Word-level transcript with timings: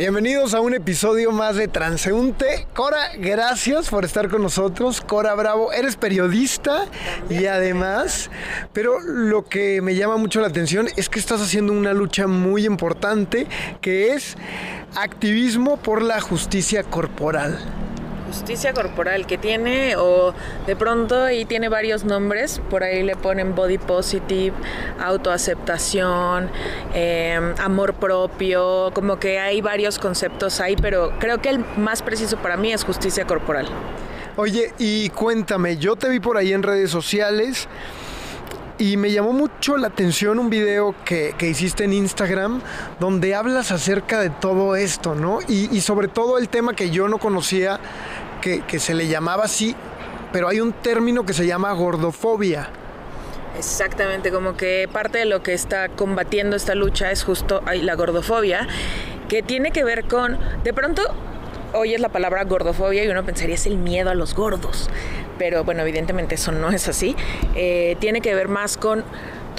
Bienvenidos 0.00 0.54
a 0.54 0.62
un 0.62 0.72
episodio 0.72 1.30
más 1.30 1.56
de 1.56 1.68
Transeúnte. 1.68 2.66
Cora, 2.74 3.10
gracias 3.18 3.90
por 3.90 4.06
estar 4.06 4.30
con 4.30 4.40
nosotros. 4.40 5.02
Cora 5.02 5.34
Bravo, 5.34 5.74
eres 5.74 5.96
periodista 5.96 6.86
y 7.28 7.44
además, 7.44 8.30
pero 8.72 8.98
lo 8.98 9.44
que 9.44 9.82
me 9.82 9.94
llama 9.94 10.16
mucho 10.16 10.40
la 10.40 10.46
atención 10.46 10.88
es 10.96 11.10
que 11.10 11.18
estás 11.18 11.42
haciendo 11.42 11.74
una 11.74 11.92
lucha 11.92 12.26
muy 12.26 12.64
importante 12.64 13.46
que 13.82 14.14
es 14.14 14.38
activismo 14.96 15.76
por 15.76 16.00
la 16.00 16.18
justicia 16.22 16.82
corporal 16.82 17.58
justicia 18.30 18.72
corporal 18.72 19.26
que 19.26 19.38
tiene 19.38 19.96
o 19.96 20.32
de 20.66 20.76
pronto 20.76 21.24
ahí 21.24 21.44
tiene 21.44 21.68
varios 21.68 22.04
nombres, 22.04 22.60
por 22.70 22.84
ahí 22.84 23.02
le 23.02 23.16
ponen 23.16 23.56
body 23.56 23.78
positive, 23.78 24.54
autoaceptación, 25.00 26.48
em, 26.94 27.54
amor 27.58 27.94
propio, 27.94 28.92
como 28.94 29.18
que 29.18 29.40
hay 29.40 29.60
varios 29.60 29.98
conceptos 29.98 30.60
ahí, 30.60 30.76
pero 30.76 31.12
creo 31.18 31.42
que 31.42 31.48
el 31.48 31.64
más 31.76 32.02
preciso 32.02 32.36
para 32.36 32.56
mí 32.56 32.72
es 32.72 32.84
justicia 32.84 33.26
corporal. 33.26 33.66
Oye, 34.36 34.72
y 34.78 35.08
cuéntame, 35.08 35.76
yo 35.76 35.96
te 35.96 36.08
vi 36.08 36.20
por 36.20 36.36
ahí 36.36 36.52
en 36.52 36.62
redes 36.62 36.90
sociales 36.90 37.68
y 38.80 38.96
me 38.96 39.12
llamó 39.12 39.34
mucho 39.34 39.76
la 39.76 39.88
atención 39.88 40.38
un 40.38 40.48
video 40.48 40.94
que, 41.04 41.34
hiciste 41.40 41.84
en 41.84 41.92
Instagram 41.92 42.62
donde 42.98 43.34
hablas 43.34 43.72
acerca 43.72 44.18
de 44.18 44.30
todo 44.30 44.74
esto, 44.74 45.14
¿no? 45.14 45.40
Y, 45.46 45.68
y 45.76 45.82
sobre 45.82 46.08
todo 46.08 46.38
el 46.38 46.48
tema 46.48 46.72
que 46.74 46.88
yo 46.88 47.06
no 47.06 47.18
conocía, 47.18 47.78
que, 48.40 48.78
se 48.78 48.94
le 48.94 49.08
llamaba 49.08 49.44
así, 49.44 49.74
pero 50.32 50.48
hay 50.48 50.60
un 50.60 50.72
término 50.72 51.24
que 51.24 51.32
se 51.32 51.46
llama 51.46 51.72
gordofobia. 51.72 52.68
Exactamente, 53.58 54.30
como 54.30 54.56
que 54.56 54.88
parte 54.92 55.18
de 55.18 55.24
lo 55.24 55.42
que 55.42 55.52
está 55.52 55.88
combatiendo 55.88 56.56
esta 56.56 56.74
lucha 56.74 57.10
es 57.10 57.24
justo 57.24 57.62
la 57.72 57.94
gordofobia, 57.94 58.66
que 59.28 59.42
tiene 59.42 59.70
que 59.70 59.84
ver 59.84 60.04
con, 60.04 60.38
de 60.64 60.72
pronto 60.72 61.02
oyes 61.72 62.00
la 62.00 62.08
palabra 62.08 62.44
gordofobia 62.44 63.04
y 63.04 63.08
uno 63.08 63.24
pensaría 63.24 63.54
es 63.54 63.66
el 63.66 63.76
miedo 63.76 64.10
a 64.10 64.14
los 64.14 64.34
gordos, 64.34 64.88
pero 65.38 65.64
bueno, 65.64 65.82
evidentemente 65.82 66.34
eso 66.34 66.52
no 66.52 66.70
es 66.70 66.88
así. 66.88 67.16
Eh, 67.54 67.96
tiene 68.00 68.20
que 68.20 68.34
ver 68.34 68.48
más 68.48 68.76
con 68.76 69.04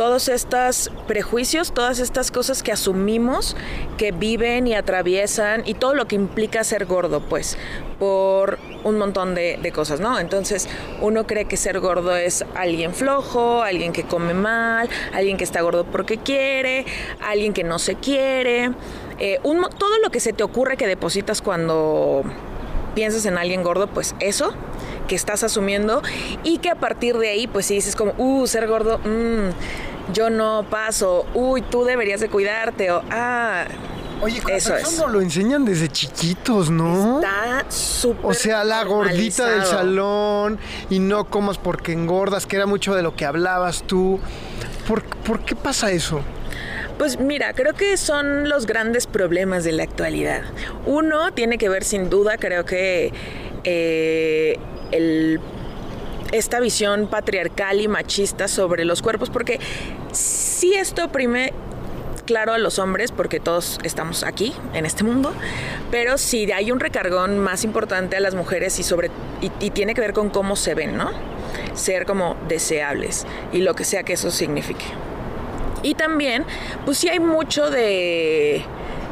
todos 0.02 0.30
estos 0.30 0.90
prejuicios, 1.06 1.74
todas 1.74 2.00
estas 2.00 2.32
cosas 2.32 2.64
que 2.64 2.72
asumimos 2.72 3.56
que 4.00 4.12
viven 4.12 4.66
y 4.66 4.74
atraviesan 4.74 5.62
y 5.64 5.76
todo 5.76 5.94
lo 5.94 6.08
que 6.08 6.16
implica 6.16 6.64
ser 6.64 6.88
gordo, 6.88 7.20
pues, 7.20 7.56
por 8.00 8.58
un 8.84 8.98
montón 8.98 9.36
de, 9.36 9.72
cosas, 9.72 10.00
¿no? 10.00 10.18
Entonces, 10.18 10.68
uno 11.02 11.28
cree 11.28 11.46
que 11.46 11.56
ser 11.56 11.80
gordo 11.80 12.16
es 12.16 12.44
alguien 12.56 12.96
flojo, 12.96 13.62
alguien 13.62 13.94
que 13.94 14.02
come 14.02 14.34
mal, 14.34 14.90
alguien 15.14 15.38
que 15.38 15.44
está 15.44 15.62
gordo 15.62 15.86
porque 15.86 16.18
quiere, 16.18 16.88
alguien 17.24 17.54
que 17.54 17.64
no 17.64 17.78
se 17.78 17.94
quiere, 17.94 18.72
eh, 19.20 19.40
todo 19.44 20.00
lo 20.04 20.10
que 20.10 20.20
se 20.20 20.34
te 20.34 20.42
ocurre 20.42 20.78
que 20.78 20.88
depositas 20.88 21.44
cuando 21.44 22.24
piensas 22.96 23.28
en 23.28 23.38
alguien 23.38 23.62
gordo, 23.62 23.86
pues 23.86 24.16
eso 24.20 24.52
que 25.08 25.16
estás 25.16 25.44
asumiendo 25.44 26.02
y 26.44 26.60
que 26.60 26.70
a 26.70 26.76
partir 26.76 27.18
de 27.18 27.30
ahí, 27.30 27.46
pues 27.46 27.66
si 27.66 27.76
dices 27.76 27.96
como, 27.96 28.14
uh, 28.18 28.48
ser 28.48 28.68
gordo, 28.68 28.98
mmm, 29.00 29.50
yo 30.14 30.30
no 30.30 30.66
paso, 30.70 31.26
uy, 31.34 31.62
tú 31.62 31.84
deberías 31.84 32.20
de 32.20 32.30
cuidarte, 32.30 32.92
o, 32.92 33.02
ah, 33.10 33.66
Oye, 34.22 34.40
eso, 34.50 34.76
eso 34.76 35.08
lo 35.08 35.20
enseñan 35.20 35.66
desde 35.66 35.88
chiquitos, 35.88 36.70
¿no? 36.70 37.16
Está 37.16 37.66
súper. 37.70 38.26
O 38.26 38.34
sea, 38.36 38.64
la 38.64 38.84
gordita 38.84 39.48
del 39.48 39.66
salón 39.66 40.60
y 40.92 41.00
no 41.00 41.26
comas 41.26 41.58
porque 41.58 41.92
engordas, 41.92 42.46
que 42.46 42.56
era 42.56 42.68
mucho 42.68 42.94
de 42.94 43.02
lo 43.02 43.16
que 43.16 43.26
hablabas 43.26 43.82
tú. 43.82 44.20
¿Por, 44.88 45.04
¿por 45.04 45.40
qué 45.40 45.56
pasa 45.56 45.92
eso? 45.92 46.22
Pues 47.00 47.20
mira, 47.20 47.54
creo 47.54 47.74
que 47.74 47.98
son 47.98 48.48
los 48.48 48.68
grandes 48.68 49.08
problemas 49.08 49.64
de 49.64 49.72
la 49.72 49.82
actualidad. 49.82 50.44
Uno 50.86 51.34
tiene 51.34 51.58
que 51.58 51.68
ver 51.68 51.84
sin 51.84 52.12
duda, 52.12 52.38
creo 52.38 52.64
que 52.64 53.12
eh, 53.64 54.60
esta 56.32 56.60
visión 56.60 57.08
patriarcal 57.08 57.82
y 57.82 57.88
machista 57.88 58.48
sobre 58.48 58.86
los 58.86 59.02
cuerpos, 59.02 59.30
porque 59.30 59.60
si 60.12 60.74
esto 60.74 61.06
oprime 61.06 61.54
claro 62.26 62.54
a 62.54 62.58
los 62.58 62.80
hombres 62.80 63.12
porque 63.12 63.40
todos 63.40 63.80
estamos 63.84 64.24
aquí 64.24 64.54
en 64.74 64.86
este 64.86 65.04
mundo, 65.04 65.34
pero 65.90 66.18
si 66.18 66.50
hay 66.52 66.72
un 66.72 66.80
recargón 66.80 67.40
más 67.40 67.64
importante 67.64 68.16
a 68.16 68.20
las 68.20 68.36
mujeres 68.36 68.80
y 68.80 68.84
sobre 68.84 69.12
y, 69.42 69.70
tiene 69.72 69.94
que 69.94 70.02
ver 70.02 70.14
con 70.14 70.30
cómo 70.30 70.56
se 70.56 70.74
ven, 70.74 70.98
¿no? 70.98 71.12
Ser 71.74 72.06
como 72.06 72.38
deseables 72.48 73.26
y 73.52 73.60
lo 73.60 73.74
que 73.74 73.84
sea 73.84 74.04
que 74.04 74.14
eso 74.14 74.32
signifique. 74.32 74.86
Y 75.84 75.96
también, 75.96 76.46
pues 76.86 77.00
sí 77.00 77.10
hay 77.10 77.20
mucho 77.20 77.70
de... 77.70 78.64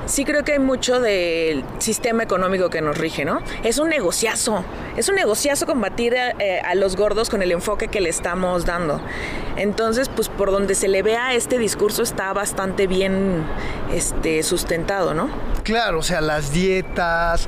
Sí 0.10 0.26
creo 0.26 0.44
que 0.44 0.54
hay 0.54 0.60
mucho 0.60 1.00
del 1.00 1.64
sistema 1.78 2.24
económico 2.24 2.72
que 2.72 2.82
nos 2.82 2.98
rige, 2.98 3.26
¿no? 3.26 3.42
Es 3.64 3.78
un 3.78 3.90
negociazo, 3.90 4.66
es 4.98 5.08
un 5.08 5.14
negociazo 5.14 5.68
combatir 5.68 6.16
eh, 6.16 6.62
a, 6.66 6.74
los 6.74 6.96
gordos 6.96 7.30
con 7.30 7.44
el 7.44 7.52
enfoque 7.52 7.90
que 7.90 8.02
le 8.02 8.10
estamos 8.10 8.66
dando. 8.66 9.00
Entonces, 9.56 10.10
pues 10.10 10.28
por 10.28 10.50
donde 10.50 10.74
se 10.74 10.88
le 10.88 11.04
vea 11.04 11.36
este 11.36 11.60
discurso 11.60 12.02
está 12.02 12.34
bastante 12.34 12.88
bien 12.88 13.44
este, 13.94 14.42
sustentado, 14.42 15.14
¿no? 15.14 15.30
Claro, 15.62 16.00
o 16.00 16.04
sea, 16.04 16.22
las 16.22 16.52
dietas, 16.52 17.48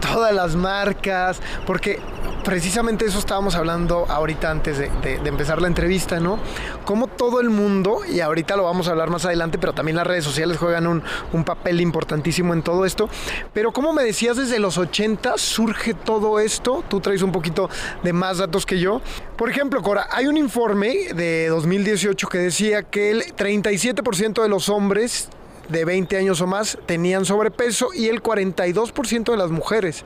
todas 0.00 0.34
las 0.34 0.56
marcas, 0.56 1.40
porque 1.66 2.00
precisamente 2.44 3.04
eso 3.04 3.18
estábamos 3.18 3.54
hablando 3.54 4.06
ahorita 4.08 4.50
antes 4.50 4.78
de, 4.78 4.90
empezar 5.24 5.60
la 5.60 5.68
entrevista, 5.68 6.20
¿no? 6.20 6.38
Cómo 6.84 7.06
todo 7.06 7.40
el 7.40 7.50
mundo, 7.50 8.00
y 8.10 8.20
ahorita 8.20 8.56
lo 8.56 8.64
vamos 8.64 8.88
a 8.88 8.92
hablar 8.92 9.10
más 9.10 9.24
adelante, 9.24 9.58
pero 9.58 9.72
también 9.72 9.96
las 9.96 10.06
redes 10.06 10.24
sociales 10.24 10.58
juegan 10.58 10.86
un, 10.86 11.02
papel 11.44 11.80
importantísimo 11.80 12.52
en 12.52 12.62
todo 12.62 12.84
esto. 12.84 13.08
Pero 13.52 13.72
como 13.72 13.92
me 13.92 14.04
decías, 14.04 14.36
desde 14.36 14.58
los 14.58 14.78
80 14.78 15.36
surge 15.36 15.94
todo 15.94 16.38
esto, 16.38 16.84
tú 16.88 17.00
traes 17.00 17.22
un 17.22 17.32
poquito 17.32 17.68
de 18.02 18.12
más 18.12 18.38
datos 18.38 18.66
que 18.66 18.78
yo. 18.78 19.00
Por 19.36 19.50
ejemplo, 19.50 19.82
Cora, 19.82 20.06
hay 20.10 20.26
un 20.26 20.36
informe 20.36 21.12
de 21.14 21.48
2018 21.48 22.28
que 22.28 22.38
decía 22.38 22.82
que 22.84 23.10
el 23.10 23.24
37% 23.34 24.42
de 24.42 24.48
los 24.48 24.68
hombres 24.68 25.30
de 25.70 25.84
20 25.84 26.16
años 26.16 26.40
o 26.40 26.46
más 26.46 26.78
tenían 26.86 27.24
sobrepeso 27.24 27.88
y 27.94 28.08
el 28.08 28.22
42% 28.22 29.30
de 29.30 29.36
las 29.36 29.50
mujeres. 29.50 30.04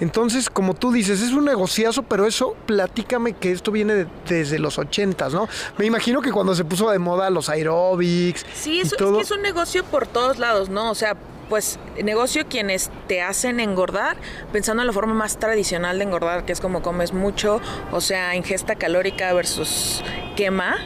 Entonces, 0.00 0.50
como 0.50 0.74
tú 0.74 0.90
dices, 0.90 1.20
es 1.20 1.32
un 1.32 1.44
negociazo, 1.44 2.02
pero 2.02 2.26
eso, 2.26 2.56
platícame 2.66 3.34
que 3.34 3.52
esto 3.52 3.70
viene 3.70 4.06
desde 4.28 4.58
los 4.58 4.78
80, 4.78 5.28
¿no? 5.28 5.48
Me 5.78 5.86
imagino 5.86 6.20
que 6.20 6.32
cuando 6.32 6.54
se 6.54 6.64
puso 6.64 6.90
de 6.90 6.98
moda 6.98 7.30
los 7.30 7.48
aerobics. 7.48 8.44
Sí, 8.54 8.80
eso, 8.80 8.96
es 8.96 9.12
que 9.12 9.20
es 9.20 9.30
un 9.30 9.42
negocio 9.42 9.84
por 9.84 10.06
todos 10.06 10.38
lados, 10.38 10.68
¿no? 10.68 10.90
O 10.90 10.94
sea, 10.96 11.16
pues 11.48 11.78
negocio 12.02 12.46
quienes 12.48 12.90
te 13.06 13.22
hacen 13.22 13.60
engordar, 13.60 14.16
pensando 14.52 14.82
en 14.82 14.88
la 14.88 14.92
forma 14.92 15.14
más 15.14 15.38
tradicional 15.38 15.98
de 15.98 16.04
engordar, 16.04 16.44
que 16.44 16.52
es 16.52 16.60
como 16.60 16.82
comes 16.82 17.12
mucho, 17.12 17.60
o 17.92 18.00
sea, 18.00 18.34
ingesta 18.34 18.74
calórica 18.74 19.32
versus 19.32 20.02
quema, 20.34 20.76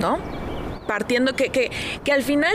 ¿no? 0.00 0.18
Partiendo 0.88 1.36
que, 1.36 1.50
que, 1.50 1.70
que 2.02 2.12
al 2.12 2.24
final 2.24 2.54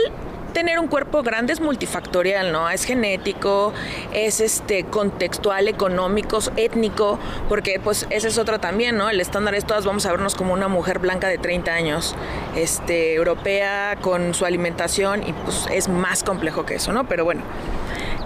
tener 0.56 0.78
un 0.78 0.88
cuerpo 0.88 1.22
grande 1.22 1.52
es 1.52 1.60
multifactorial, 1.60 2.50
¿no? 2.50 2.70
Es 2.70 2.84
genético, 2.84 3.74
es 4.14 4.40
este 4.40 4.84
contextual, 4.84 5.68
económico, 5.68 6.38
étnico, 6.56 7.18
porque 7.50 7.78
pues 7.78 8.06
ese 8.08 8.28
es 8.28 8.38
otro 8.38 8.58
también, 8.58 8.96
¿no? 8.96 9.10
El 9.10 9.20
estándar 9.20 9.54
es 9.54 9.66
todas 9.66 9.84
vamos 9.84 10.06
a 10.06 10.12
vernos 10.12 10.34
como 10.34 10.54
una 10.54 10.68
mujer 10.68 10.98
blanca 10.98 11.28
de 11.28 11.36
30 11.36 11.74
años, 11.74 12.16
este, 12.56 13.12
europea 13.12 13.98
con 14.00 14.32
su 14.32 14.46
alimentación 14.46 15.28
y 15.28 15.34
pues 15.34 15.66
es 15.70 15.90
más 15.90 16.24
complejo 16.24 16.64
que 16.64 16.76
eso, 16.76 16.90
¿no? 16.90 17.06
Pero 17.06 17.26
bueno. 17.26 17.42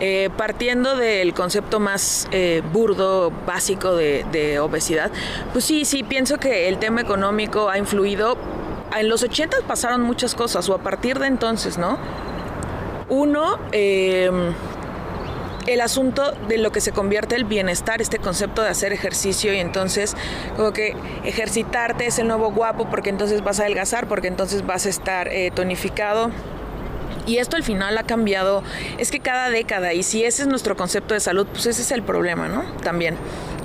Eh, 0.02 0.30
partiendo 0.34 0.96
del 0.96 1.34
concepto 1.34 1.78
más 1.78 2.26
eh, 2.30 2.62
burdo, 2.72 3.30
básico 3.44 3.94
de, 3.94 4.58
obesidad, 4.58 5.10
pues 5.52 5.66
sí, 5.66 5.84
sí, 5.84 6.04
pienso 6.04 6.38
que 6.38 6.69
el 6.69 6.78
tema 6.78 7.02
económico 7.02 7.69
ha 7.69 7.76
influido, 7.76 8.38
en 8.98 9.08
los 9.08 9.22
80 9.22 9.58
pasaron 9.66 10.02
muchas 10.02 10.34
cosas, 10.34 10.68
o 10.68 10.74
a 10.74 10.78
partir 10.78 11.18
de 11.18 11.26
entonces, 11.26 11.78
¿no? 11.78 11.98
Uno, 13.08 13.58
em, 13.72 14.54
el 15.66 15.81
asunto 15.81 16.32
de 16.48 16.58
lo 16.58 16.72
que 16.72 16.81
se 16.81 16.92
convierte 16.92 17.37
el 17.37 17.44
bienestar, 17.44 18.00
este 18.00 18.19
concepto 18.19 18.62
de 18.62 18.69
hacer 18.69 18.92
ejercicio 18.92 19.52
y 19.52 19.58
entonces 19.58 20.16
como 20.56 20.72
que 20.72 20.96
ejercitarte 21.25 22.06
es 22.06 22.19
el 22.19 22.28
nuevo 22.28 22.50
guapo 22.50 22.88
porque 22.88 23.10
entonces 23.10 23.42
vas 23.44 23.60
a 23.60 23.64
adelgazar, 23.64 24.08
porque 24.08 24.28
entonces 24.28 24.66
vas 24.66 24.87
a 24.87 24.88
estar 24.88 25.28
eh, 25.28 25.50
tonificado. 25.54 26.31
Y 27.26 27.36
esto 27.36 27.56
al 27.56 27.62
final 27.62 27.96
ha 27.98 28.04
cambiado, 28.04 28.62
es 28.98 29.10
que 29.10 29.20
cada 29.20 29.50
década, 29.50 29.93
y 29.93 30.02
si 30.02 30.25
ese 30.25 30.43
es 30.43 30.48
nuestro 30.48 30.76
concepto 30.76 31.14
de 31.14 31.20
salud, 31.20 31.46
pues 31.46 31.66
ese 31.66 31.82
es 31.82 31.93
el 31.93 32.02
problema, 32.02 32.48
¿no? 32.48 32.64
También 32.82 33.16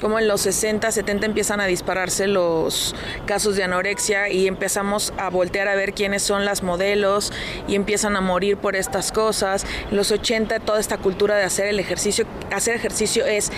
como 0.06 0.19
en 0.19 0.28
los 0.28 0.42
60, 0.42 0.92
70 0.92 1.25
empiezan 1.25 1.60
a 1.60 1.66
dispararse 1.66 2.28
los 2.28 2.94
casos 3.25 3.56
de 3.56 3.63
anorexia 3.63 4.30
y 4.30 4.46
empezamos 4.46 5.12
a 5.18 5.31
voltear 5.31 5.68
a 5.68 5.74
ver 5.74 5.96
quiénes 5.96 6.22
son 6.22 6.46
las 6.46 6.62
modelos 6.62 7.34
y 7.68 7.74
empiezan 7.74 8.16
a 8.16 8.22
morir 8.22 8.57
por 8.57 8.75
estas 8.75 9.12
cosas. 9.12 9.66
En 9.90 9.98
los 9.98 10.12
80 10.12 10.60
toda 10.60 10.80
esta 10.80 11.00
cultura 11.00 11.38
de 11.38 11.44
hacer 11.44 11.66
el 11.66 11.80
ejercicio, 11.80 12.28
hacer 12.52 12.75
ejercicio 12.75 13.25
es 13.25 13.52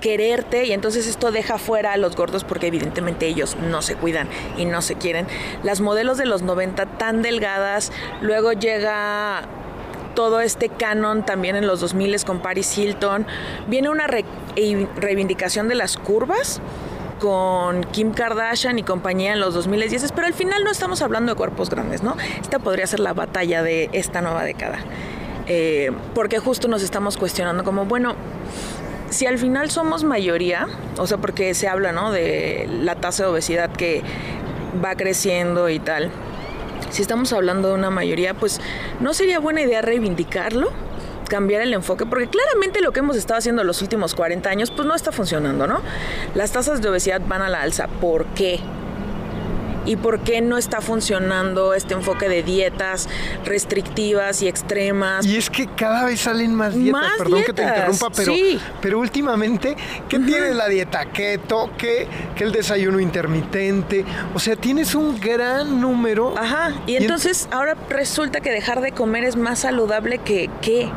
quererte 0.00 0.64
y 0.64 0.72
entonces 0.72 1.06
esto 1.06 1.32
deja 1.32 1.58
fuera 1.58 1.92
a 1.92 1.98
los 1.98 2.16
gordos 2.16 2.44
porque 2.44 2.68
evidentemente 2.68 3.26
ellos 3.26 3.56
no 3.56 3.82
se 3.82 3.94
cuidan 3.94 4.26
y 4.56 4.64
no 4.64 4.80
se 4.80 4.94
quieren. 4.94 5.26
Las 5.62 5.82
modelos 5.82 6.16
de 6.16 6.24
los 6.24 6.40
90 6.40 6.96
tan 6.96 7.20
delgadas, 7.20 7.92
luego 8.22 8.54
llega 8.54 9.46
todo 10.14 10.40
este 10.40 10.68
canon 10.68 11.24
también 11.24 11.56
en 11.56 11.66
los 11.66 11.80
2000 11.80 12.24
con 12.24 12.40
Paris 12.40 12.76
Hilton. 12.76 13.26
Viene 13.68 13.88
una 13.90 14.06
reivindicación 14.06 15.68
de 15.68 15.74
las 15.74 15.96
curvas 15.96 16.60
con 17.20 17.84
Kim 17.84 18.12
Kardashian 18.12 18.78
y 18.78 18.82
compañía 18.82 19.32
en 19.34 19.40
los 19.40 19.54
2010, 19.54 20.12
pero 20.12 20.26
al 20.26 20.34
final 20.34 20.64
no 20.64 20.70
estamos 20.70 21.02
hablando 21.02 21.32
de 21.32 21.36
cuerpos 21.36 21.70
grandes, 21.70 22.02
¿no? 22.02 22.16
Esta 22.40 22.58
podría 22.58 22.86
ser 22.86 23.00
la 23.00 23.12
batalla 23.12 23.62
de 23.62 23.90
esta 23.92 24.22
nueva 24.22 24.42
década. 24.42 24.78
Eh, 25.46 25.90
porque 26.14 26.38
justo 26.38 26.68
nos 26.68 26.82
estamos 26.82 27.16
cuestionando 27.16 27.62
como, 27.62 27.84
bueno, 27.84 28.14
si 29.10 29.26
al 29.26 29.38
final 29.38 29.70
somos 29.70 30.04
mayoría, 30.04 30.68
o 30.96 31.06
sea, 31.06 31.18
porque 31.18 31.54
se 31.54 31.68
habla, 31.68 31.92
¿no? 31.92 32.10
De 32.10 32.68
la 32.70 32.94
tasa 32.94 33.24
de 33.24 33.30
obesidad 33.30 33.70
que 33.70 34.02
va 34.82 34.94
creciendo 34.94 35.68
y 35.68 35.78
tal. 35.78 36.10
Si 36.90 37.02
estamos 37.02 37.32
hablando 37.32 37.68
de 37.68 37.74
una 37.74 37.90
mayoría, 37.90 38.34
pues 38.34 38.60
no 39.00 39.14
sería 39.14 39.38
buena 39.38 39.62
idea 39.62 39.80
reivindicarlo, 39.80 40.70
cambiar 41.28 41.62
el 41.62 41.72
enfoque, 41.72 42.04
porque 42.04 42.26
claramente 42.26 42.80
lo 42.80 42.92
que 42.92 42.98
hemos 42.98 43.16
estado 43.16 43.38
haciendo 43.38 43.62
los 43.62 43.80
últimos 43.80 44.14
40 44.14 44.50
años, 44.50 44.70
pues 44.72 44.86
no 44.86 44.94
está 44.94 45.12
funcionando, 45.12 45.66
¿no? 45.66 45.80
Las 46.34 46.50
tasas 46.50 46.82
de 46.82 46.88
obesidad 46.88 47.22
van 47.26 47.42
a 47.42 47.48
la 47.48 47.62
alza. 47.62 47.86
¿Por 48.00 48.26
qué? 48.34 48.60
Y 49.86 49.96
por 49.96 50.20
qué 50.20 50.40
no 50.40 50.58
está 50.58 50.80
funcionando 50.80 51.74
este 51.74 51.94
enfoque 51.94 52.28
de 52.28 52.42
dietas 52.42 53.08
restrictivas 53.44 54.42
y 54.42 54.48
extremas. 54.48 55.24
Y 55.24 55.36
es 55.36 55.50
que 55.50 55.66
cada 55.66 56.04
vez 56.04 56.20
salen 56.20 56.54
más 56.54 56.74
dietas, 56.74 57.12
perdón 57.18 57.44
que 57.44 57.52
te 57.52 57.62
interrumpa, 57.62 58.10
pero, 58.10 58.32
pero 58.80 58.98
últimamente, 58.98 59.76
¿qué 60.08 60.18
tiene 60.18 60.54
la 60.54 60.68
dieta 60.68 61.06
keto? 61.06 61.70
¿Qué, 61.76 62.06
¿Qué 62.36 62.44
el 62.44 62.52
desayuno 62.52 63.00
intermitente? 63.00 64.04
O 64.34 64.38
sea, 64.38 64.56
tienes 64.56 64.94
un 64.94 65.18
gran 65.18 65.80
número. 65.80 66.34
Ajá, 66.36 66.74
y, 66.86 66.96
entonces 66.96 67.48
ahora 67.50 67.76
resulta 67.88 68.40
que 68.40 68.50
dejar 68.50 68.80
de 68.80 68.92
comer 68.92 69.24
es 69.24 69.36
más 69.36 69.60
saludable 69.60 70.18
que 70.18 70.50
qué. 70.60 70.90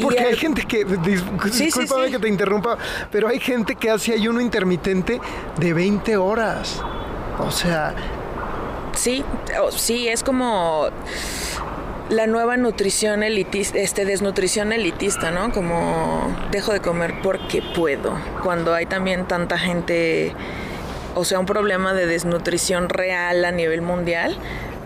Porque 0.00 0.20
hay 0.20 0.36
gente 0.36 0.62
que, 0.62 0.84
discúlpame 0.84 2.10
que 2.10 2.18
te 2.18 2.28
interrumpa, 2.28 2.78
pero 3.10 3.28
hay 3.28 3.38
gente 3.38 3.74
que 3.74 3.90
hace 3.90 4.14
ayuno 4.14 4.40
intermitente 4.40 5.20
de 5.58 5.72
20 5.74 6.16
horas. 6.16 6.82
O 7.46 7.50
sea... 7.50 7.94
Sí, 8.94 9.24
sí, 9.70 10.08
es 10.08 10.22
como 10.22 10.88
la 12.10 12.26
nueva 12.26 12.56
nutrición 12.56 13.22
elitista, 13.22 13.78
este, 13.78 14.04
desnutrición 14.04 14.72
elitista, 14.72 15.30
¿no? 15.30 15.52
Como 15.52 16.36
dejo 16.50 16.72
de 16.72 16.80
comer 16.80 17.14
porque 17.22 17.62
puedo, 17.62 18.18
cuando 18.42 18.74
hay 18.74 18.86
también 18.86 19.26
tanta 19.26 19.58
gente, 19.58 20.34
o 21.14 21.24
sea, 21.24 21.38
un 21.38 21.46
problema 21.46 21.94
de 21.94 22.06
desnutrición 22.06 22.88
real 22.88 23.44
a 23.44 23.52
nivel 23.52 23.80
mundial 23.80 24.36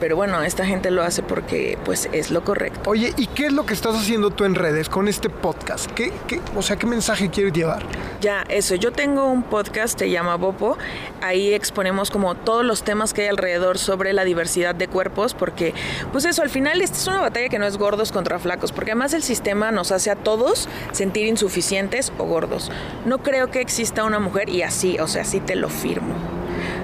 pero 0.00 0.16
bueno, 0.16 0.42
esta 0.42 0.66
gente 0.66 0.90
lo 0.90 1.02
hace 1.02 1.22
porque 1.22 1.78
pues 1.84 2.08
es 2.12 2.30
lo 2.30 2.44
correcto. 2.44 2.90
Oye, 2.90 3.12
¿y 3.16 3.26
qué 3.28 3.46
es 3.46 3.52
lo 3.52 3.66
que 3.66 3.74
estás 3.74 3.94
haciendo 3.94 4.30
tú 4.30 4.44
en 4.44 4.54
redes 4.54 4.88
con 4.88 5.08
este 5.08 5.30
podcast? 5.30 5.90
¿Qué, 5.92 6.12
qué, 6.26 6.40
o 6.56 6.62
sea, 6.62 6.76
¿qué 6.76 6.86
mensaje 6.86 7.30
quieres 7.30 7.52
llevar? 7.52 7.84
Ya, 8.20 8.44
eso, 8.48 8.74
yo 8.74 8.92
tengo 8.92 9.26
un 9.30 9.42
podcast, 9.42 9.98
se 9.98 10.10
llama 10.10 10.36
Bopo, 10.36 10.76
ahí 11.22 11.52
exponemos 11.52 12.10
como 12.10 12.34
todos 12.34 12.64
los 12.64 12.82
temas 12.82 13.14
que 13.14 13.22
hay 13.22 13.28
alrededor 13.28 13.78
sobre 13.78 14.12
la 14.12 14.24
diversidad 14.24 14.74
de 14.74 14.88
cuerpos, 14.88 15.34
porque 15.34 15.74
pues 16.12 16.24
eso, 16.24 16.42
al 16.42 16.50
final 16.50 16.80
esta 16.80 16.96
es 16.96 17.06
una 17.06 17.20
batalla 17.20 17.48
que 17.48 17.58
no 17.58 17.66
es 17.66 17.76
gordos 17.76 18.12
contra 18.12 18.38
flacos, 18.38 18.72
porque 18.72 18.92
además 18.92 19.14
el 19.14 19.22
sistema 19.22 19.70
nos 19.70 19.92
hace 19.92 20.10
a 20.10 20.16
todos 20.16 20.68
sentir 20.92 21.26
insuficientes 21.26 22.12
o 22.18 22.24
gordos. 22.24 22.70
No 23.04 23.18
creo 23.22 23.50
que 23.50 23.60
exista 23.60 24.04
una 24.04 24.18
mujer, 24.18 24.48
y 24.48 24.62
así, 24.62 24.98
o 24.98 25.08
sea, 25.08 25.22
así 25.22 25.40
te 25.40 25.56
lo 25.56 25.68
firmo 25.68 26.33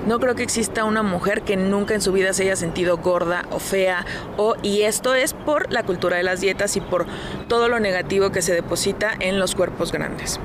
no 0.06 0.19
creo 0.19 0.35
que 0.35 0.43
exista 0.43 0.85
una 0.85 1.02
mujer 1.02 1.43
que 1.43 1.56
nunca 1.56 1.94
en 1.94 2.00
su 2.00 2.12
vida 2.12 2.32
se 2.32 2.44
haya 2.44 2.56
sentido 2.56 2.99
gorda 2.99 3.44
o 3.50 3.58
fea 3.58 4.05
o 4.37 4.55
y 4.62 4.82
esto 4.82 5.14
es 5.14 5.35
por 5.35 5.73
la 5.73 5.82
cultura 5.82 6.17
de 6.17 6.23
las 6.23 6.41
dietas 6.41 6.76
y 6.76 6.81
por 6.81 7.06
todo 7.49 7.69
lo 7.69 7.81
negativo 7.81 8.31
que 8.31 8.43
se 8.43 8.55
deposita 8.55 9.14
en 9.20 9.38
los 9.38 9.55
cuerpos 9.55 9.93
grandes 9.93 10.41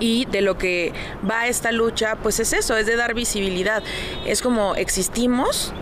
y 0.00 0.26
de 0.26 0.42
lo 0.42 0.58
que 0.58 0.92
va 1.28 1.46
esta 1.46 1.72
lucha, 1.72 2.16
pues 2.16 2.40
es 2.40 2.52
eso, 2.52 2.76
es 2.76 2.84
de 2.86 2.96
dar 2.96 3.14
visibilidad. 3.14 3.82
Es 4.26 4.42
como 4.42 4.74
existimos, 4.74 5.72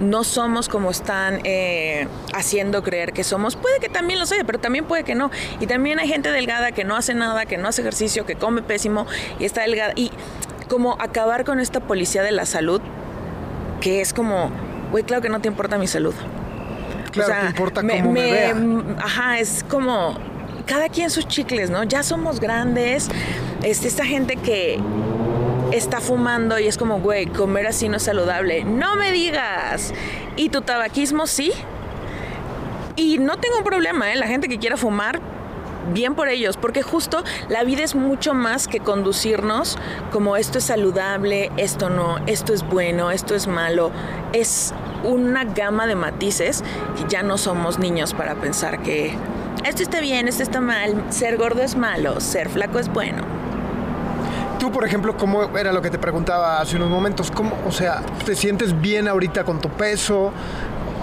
no 0.00 0.24
somos 0.24 0.68
como 0.68 0.90
están 0.90 1.40
eh, 1.44 2.06
haciendo 2.32 2.82
creer 2.82 3.12
que 3.12 3.24
somos. 3.24 3.56
Puede 3.56 3.80
que 3.80 3.88
también 3.88 4.18
lo 4.18 4.26
sea, 4.26 4.44
pero 4.44 4.58
también 4.58 4.84
puede 4.84 5.04
que 5.04 5.14
no. 5.14 5.30
Y 5.60 5.66
también 5.66 5.98
hay 5.98 6.08
gente 6.08 6.30
delgada 6.30 6.72
que 6.72 6.84
no 6.84 6.96
hace 6.96 7.14
nada, 7.14 7.46
que 7.46 7.58
no 7.58 7.68
hace 7.68 7.80
ejercicio, 7.80 8.26
que 8.26 8.36
come 8.36 8.62
pésimo 8.62 9.06
y 9.38 9.44
está 9.44 9.62
delgada. 9.62 9.92
Y 9.96 10.10
como 10.68 10.96
acabar 11.00 11.44
con 11.44 11.60
esta 11.60 11.80
policía 11.80 12.22
de 12.22 12.32
la 12.32 12.46
salud, 12.46 12.80
que 13.80 14.00
es 14.00 14.12
como, 14.12 14.50
güey, 14.90 15.04
claro 15.04 15.22
que 15.22 15.28
no 15.28 15.40
te 15.40 15.48
importa 15.48 15.78
mi 15.78 15.86
salud. 15.86 16.14
Claro, 17.12 17.34
te 17.40 17.46
importa 17.46 17.80
cómo 17.80 18.12
me, 18.12 18.32
vea. 18.32 18.56
Ajá, 18.98 19.38
es 19.38 19.64
como 19.68 20.18
cada 20.66 20.88
quien 20.88 21.10
sus 21.10 21.28
chicles, 21.28 21.70
¿no? 21.70 21.84
Ya 21.84 22.02
somos 22.02 22.40
grandes. 22.40 23.08
Este, 23.62 23.88
esta 23.88 24.04
gente 24.04 24.36
que 24.36 24.80
está 25.72 26.00
fumando 26.00 26.58
y 26.58 26.66
es 26.66 26.76
como, 26.76 27.00
güey, 27.00 27.26
comer 27.26 27.66
así 27.66 27.88
no 27.88 27.96
es 27.96 28.02
saludable. 28.02 28.64
No 28.64 28.96
me 28.96 29.12
digas. 29.12 29.92
¿Y 30.36 30.48
tu 30.48 30.62
tabaquismo 30.62 31.26
sí? 31.26 31.52
Y 32.96 33.18
no 33.18 33.36
tengo 33.38 33.58
un 33.58 33.64
problema, 33.64 34.12
¿eh? 34.12 34.16
La 34.16 34.26
gente 34.26 34.48
que 34.48 34.58
quiera 34.58 34.76
fumar, 34.76 35.20
bien 35.92 36.14
por 36.14 36.28
ellos, 36.28 36.56
porque 36.56 36.82
justo 36.82 37.24
la 37.48 37.64
vida 37.64 37.82
es 37.82 37.94
mucho 37.94 38.34
más 38.34 38.68
que 38.68 38.80
conducirnos 38.80 39.78
como 40.12 40.36
esto 40.36 40.58
es 40.58 40.64
saludable, 40.64 41.50
esto 41.56 41.90
no, 41.90 42.18
esto 42.26 42.52
es 42.52 42.62
bueno, 42.68 43.10
esto 43.10 43.34
es 43.34 43.46
malo. 43.46 43.90
Es 44.32 44.72
una 45.04 45.44
gama 45.44 45.86
de 45.86 45.94
matices 45.94 46.62
que 46.96 47.08
ya 47.08 47.22
no 47.22 47.38
somos 47.38 47.78
niños 47.78 48.14
para 48.14 48.34
pensar 48.34 48.82
que 48.82 49.16
esto 49.64 49.82
está 49.82 50.00
bien, 50.00 50.28
esto 50.28 50.42
está 50.42 50.60
mal, 50.60 51.04
ser 51.10 51.36
gordo 51.36 51.62
es 51.62 51.76
malo, 51.76 52.20
ser 52.20 52.48
flaco 52.48 52.78
es 52.78 52.88
bueno. 52.88 53.22
Tú, 54.58 54.70
por 54.70 54.84
ejemplo, 54.84 55.16
¿cómo 55.16 55.56
era 55.58 55.72
lo 55.72 55.82
que 55.82 55.90
te 55.90 55.98
preguntaba 55.98 56.60
hace 56.60 56.76
unos 56.76 56.88
momentos? 56.88 57.30
¿Cómo, 57.30 57.54
o 57.66 57.72
sea, 57.72 58.02
te 58.24 58.34
sientes 58.34 58.80
bien 58.80 59.08
ahorita 59.08 59.44
con 59.44 59.60
tu 59.60 59.68
peso? 59.68 60.32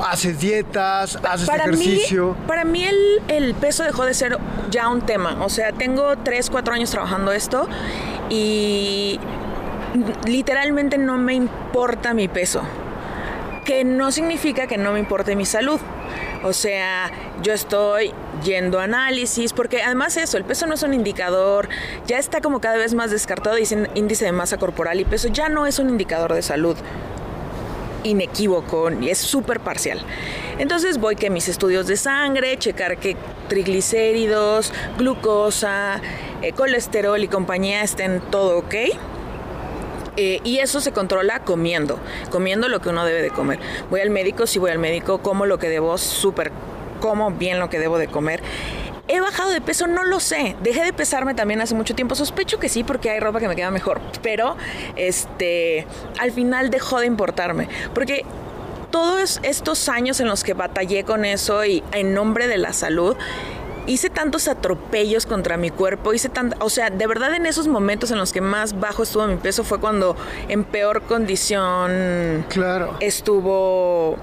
Haces 0.04 0.40
dietas, 0.40 1.18
haces 1.24 1.48
ejercicio. 1.48 2.36
para 2.48 2.64
mí 2.64 2.84
el, 2.84 3.54
peso 3.56 3.84
dejó 3.84 4.06
de 4.06 4.14
ser 4.14 4.38
ya 4.70 4.90
un 4.90 5.02
tema. 5.02 5.38
O 5.44 5.50
sea, 5.50 5.72
tengo 5.72 6.18
3, 6.18 6.50
4 6.50 6.74
años 6.74 6.90
trabajando 6.92 7.32
esto 7.32 7.68
y 8.30 9.20
literalmente 10.26 10.98
no 10.98 11.18
me 11.18 11.34
importa 11.34 12.14
mi 12.14 12.28
peso. 12.28 12.62
Que 13.66 13.84
no 13.84 14.12
significa 14.12 14.68
que 14.68 14.78
no 14.78 14.92
me 14.92 15.00
importe 15.00 15.36
mi 15.36 15.46
salud. 15.46 15.80
O 16.44 16.54
sea, 16.54 17.12
yo 17.44 17.54
estoy 17.54 18.12
yendo 18.44 18.80
a 18.80 18.86
análisis, 18.86 19.54
porque 19.54 19.84
además 19.84 20.18
eso, 20.18 20.38
el 20.38 20.44
peso 20.44 20.66
no 20.66 20.74
es 20.74 20.82
un 20.82 20.96
indicador, 20.96 21.70
ya 22.08 22.18
está 22.18 22.42
como 22.42 22.60
cada 22.60 22.78
vez 22.78 22.96
más 22.96 23.12
descartado, 23.12 23.56
dicen 23.56 23.88
índice 23.94 24.26
de 24.26 24.32
masa 24.32 24.58
corporal 24.58 25.00
y 25.00 25.06
peso 25.06 25.28
ya 25.28 25.50
no 25.50 25.68
es 25.68 25.78
un 25.78 25.90
indicador 25.90 26.34
de 26.34 26.42
salud 26.42 26.76
inequívoco 28.04 28.92
y 28.92 29.10
es 29.10 29.18
súper 29.18 29.60
parcial. 29.60 30.00
Entonces 30.58 30.98
voy 30.98 31.16
que 31.16 31.30
mis 31.30 31.48
estudios 31.48 31.88
de 31.88 31.98
sangre, 31.98 32.58
checar 32.58 32.98
que 32.98 33.16
triglicéridos, 33.48 34.74
glucosa, 34.98 36.02
eh, 36.42 36.54
colesterol 36.54 37.22
y 37.22 37.28
compañía 37.28 37.84
estén 37.84 38.22
todo 38.32 38.60
ok. 38.60 38.76
Eh, 40.18 40.42
y 40.44 40.58
eso 40.58 40.82
se 40.82 40.92
controla 40.92 41.40
comiendo, 41.40 41.98
comiendo 42.30 42.68
lo 42.68 42.82
que 42.82 42.90
uno 42.90 43.06
debe 43.06 43.22
de 43.22 43.30
comer. 43.30 43.60
Voy 43.90 44.02
al 44.02 44.10
médico, 44.10 44.46
si 44.46 44.60
voy 44.60 44.72
al 44.72 44.80
médico, 44.80 45.20
como 45.20 45.46
lo 45.46 45.58
que 45.58 45.70
debo, 45.70 45.98
súper 45.98 46.52
como 47.00 47.32
bien 47.32 47.60
lo 47.60 47.70
que 47.70 47.80
debo 47.80 47.98
de 47.98 48.08
comer. 48.08 48.42
¿He 49.12 49.20
bajado 49.20 49.52
de 49.52 49.60
peso? 49.60 49.88
No 49.88 50.06
lo 50.06 50.22
sé. 50.22 50.56
Dejé 50.64 50.86
de 50.86 50.94
pesarme 50.94 51.34
también 51.34 51.60
hace 51.60 51.76
mucho 51.76 51.94
tiempo. 51.96 52.16
Sospecho 52.16 52.60
que 52.60 52.70
sí, 52.70 52.86
porque 52.86 53.10
hay 53.10 53.20
ropa 53.20 53.42
que 53.42 53.48
me 53.50 53.58
queda 53.58 53.70
mejor. 53.70 54.00
Pero 54.24 54.56
este, 54.96 55.86
al 56.18 56.32
final 56.32 56.70
dejó 56.70 57.02
de 57.02 57.08
importarme. 57.08 57.68
Porque 57.94 58.24
todos 58.90 59.42
estos 59.44 59.90
años 59.90 60.22
en 60.22 60.28
los 60.28 60.46
que 60.46 60.54
batallé 60.54 61.04
con 61.04 61.26
eso 61.26 61.66
y 61.66 61.84
en 61.92 62.14
nombre 62.14 62.48
de 62.48 62.58
la 62.58 62.72
salud, 62.72 63.18
hice 63.86 64.10
tantos 64.10 64.48
atropellos 64.48 65.26
contra 65.26 65.58
mi 65.58 65.72
cuerpo, 65.72 66.14
hice 66.14 66.30
tan, 66.30 66.56
o 66.60 66.70
sea, 66.70 66.90
de 66.90 67.08
verdad 67.08 67.34
en 67.34 67.46
esos 67.46 67.68
momentos 67.68 68.12
en 68.12 68.18
los 68.18 68.32
que 68.32 68.42
más 68.42 68.80
bajo 68.80 69.04
estuvo 69.04 69.26
mi 69.28 69.38
peso 69.38 69.64
fue 69.64 69.80
cuando 69.80 70.16
en 70.48 70.64
peor 70.64 71.02
condición 71.04 72.46
claro. 72.50 72.96
estuvo 73.00 74.18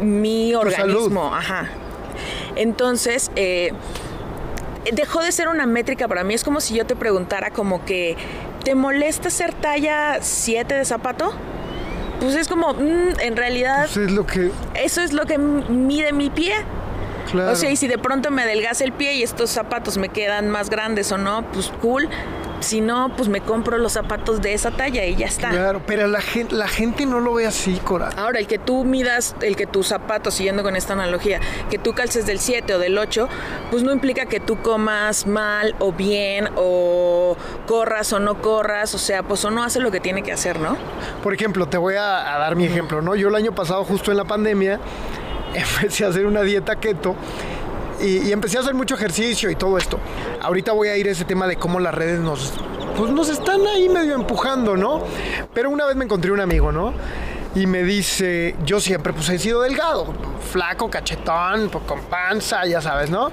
mi 0.00 0.54
organismo, 0.54 1.34
ajá. 1.34 1.68
Entonces, 2.56 3.30
eh, 3.36 3.72
dejó 4.92 5.22
de 5.22 5.32
ser 5.32 5.48
una 5.48 5.66
métrica 5.66 6.08
para 6.08 6.24
mí. 6.24 6.34
Es 6.34 6.44
como 6.44 6.60
si 6.60 6.74
yo 6.74 6.86
te 6.86 6.96
preguntara 6.96 7.50
como 7.50 7.84
que, 7.84 8.16
¿te 8.64 8.74
molesta 8.74 9.30
ser 9.30 9.52
talla 9.52 10.18
7 10.20 10.74
de 10.74 10.84
zapato? 10.84 11.32
Pues 12.20 12.34
es 12.34 12.48
como, 12.48 12.72
mm, 12.74 13.20
en 13.20 13.36
realidad... 13.36 13.84
Eso 13.84 13.94
pues 13.94 14.06
es 14.06 14.12
lo 14.12 14.26
que... 14.26 14.50
Eso 14.74 15.02
es 15.02 15.12
lo 15.12 15.26
que 15.26 15.38
mide 15.38 16.12
mi 16.12 16.30
pie. 16.30 16.54
Claro. 17.30 17.52
O 17.52 17.56
sea, 17.56 17.70
y 17.70 17.76
si 17.76 17.88
de 17.88 17.98
pronto 17.98 18.30
me 18.30 18.42
adelgaza 18.42 18.84
el 18.84 18.92
pie 18.92 19.14
y 19.14 19.22
estos 19.22 19.50
zapatos 19.50 19.98
me 19.98 20.08
quedan 20.08 20.48
más 20.48 20.70
grandes 20.70 21.10
o 21.12 21.18
no, 21.18 21.44
pues 21.52 21.72
cool. 21.82 22.08
Si 22.60 22.80
no, 22.80 23.12
pues 23.16 23.28
me 23.28 23.40
compro 23.40 23.78
los 23.78 23.92
zapatos 23.92 24.40
de 24.42 24.54
esa 24.54 24.70
talla 24.70 25.04
y 25.04 25.16
ya 25.16 25.26
está. 25.26 25.50
Claro, 25.50 25.82
pero 25.86 26.06
la 26.06 26.20
gente, 26.20 26.54
la 26.54 26.68
gente 26.68 27.06
no 27.06 27.20
lo 27.20 27.34
ve 27.34 27.46
así, 27.46 27.80
Cora. 27.84 28.10
Ahora, 28.16 28.38
el 28.38 28.46
que 28.46 28.58
tú 28.58 28.84
midas, 28.84 29.34
el 29.40 29.56
que 29.56 29.66
tus 29.66 29.88
zapatos, 29.88 30.34
siguiendo 30.34 30.62
con 30.62 30.76
esta 30.76 30.94
analogía, 30.94 31.40
que 31.70 31.78
tú 31.78 31.94
calces 31.94 32.26
del 32.26 32.38
7 32.38 32.74
o 32.74 32.78
del 32.78 32.98
8, 32.98 33.28
pues 33.70 33.82
no 33.82 33.92
implica 33.92 34.26
que 34.26 34.40
tú 34.40 34.60
comas 34.62 35.26
mal 35.26 35.74
o 35.78 35.92
bien 35.92 36.48
o 36.56 37.36
corras 37.66 38.12
o 38.12 38.18
no 38.18 38.40
corras, 38.40 38.94
o 38.94 38.98
sea, 38.98 39.22
pues 39.22 39.44
uno 39.44 39.62
hace 39.62 39.80
lo 39.80 39.90
que 39.90 40.00
tiene 40.00 40.22
que 40.22 40.32
hacer, 40.32 40.58
¿no? 40.60 40.76
Por 41.22 41.34
ejemplo, 41.34 41.68
te 41.68 41.78
voy 41.78 41.94
a, 41.94 42.34
a 42.34 42.38
dar 42.38 42.56
mi 42.56 42.64
ejemplo, 42.64 43.02
¿no? 43.02 43.14
Yo 43.14 43.28
el 43.28 43.34
año 43.34 43.54
pasado, 43.54 43.84
justo 43.84 44.10
en 44.10 44.16
la 44.16 44.24
pandemia, 44.24 44.80
empecé 45.54 46.04
a 46.04 46.08
hacer 46.08 46.26
una 46.26 46.42
dieta 46.42 46.76
keto 46.76 47.16
y, 48.00 48.32
empecé 48.32 48.58
a 48.58 48.60
hacer 48.60 48.74
mucho 48.74 48.94
ejercicio 48.94 49.50
y 49.50 49.56
todo 49.56 49.78
esto. 49.78 49.98
Ahorita 50.42 50.72
voy 50.72 50.88
a 50.88 50.96
ir 50.96 51.08
a 51.08 51.12
ese 51.12 51.24
tema 51.24 51.46
de 51.46 51.56
cómo 51.56 51.80
las 51.80 51.94
redes 51.94 52.20
nos, 52.20 52.52
pues 52.96 53.10
nos 53.10 53.28
están 53.28 53.66
ahí 53.66 53.88
medio 53.88 54.14
empujando, 54.14 54.76
¿no? 54.76 55.02
Pero 55.54 55.70
una 55.70 55.86
vez 55.86 55.96
me 55.96 56.04
encontré 56.04 56.30
un 56.30 56.40
amigo, 56.40 56.72
¿no? 56.72 56.92
Y 57.54 57.66
me 57.66 57.82
dice, 57.82 58.54
yo 58.64 58.80
siempre 58.80 59.12
pues 59.12 59.28
he 59.30 59.38
sido 59.38 59.62
delgado, 59.62 60.12
flaco, 60.52 60.90
cachetón, 60.90 61.70
pues, 61.70 61.84
con 61.84 62.00
panza, 62.02 62.66
ya 62.66 62.82
sabes, 62.82 63.08
¿no? 63.08 63.30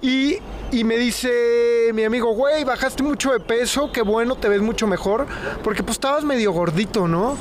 Y, 0.00 0.38
y 0.72 0.82
me 0.82 0.96
dice 0.96 1.90
mi 1.94 2.02
amigo, 2.04 2.34
güey, 2.34 2.64
bajaste 2.64 3.04
mucho 3.04 3.32
de 3.32 3.38
peso, 3.38 3.92
qué 3.92 4.02
bueno, 4.02 4.34
te 4.34 4.48
ves 4.48 4.60
mucho 4.60 4.88
mejor, 4.88 5.26
porque 5.62 5.82
pues 5.84 5.96
estabas 5.96 6.24
medio 6.24 6.50
gordito, 6.52 7.06
¿no? 7.06 7.36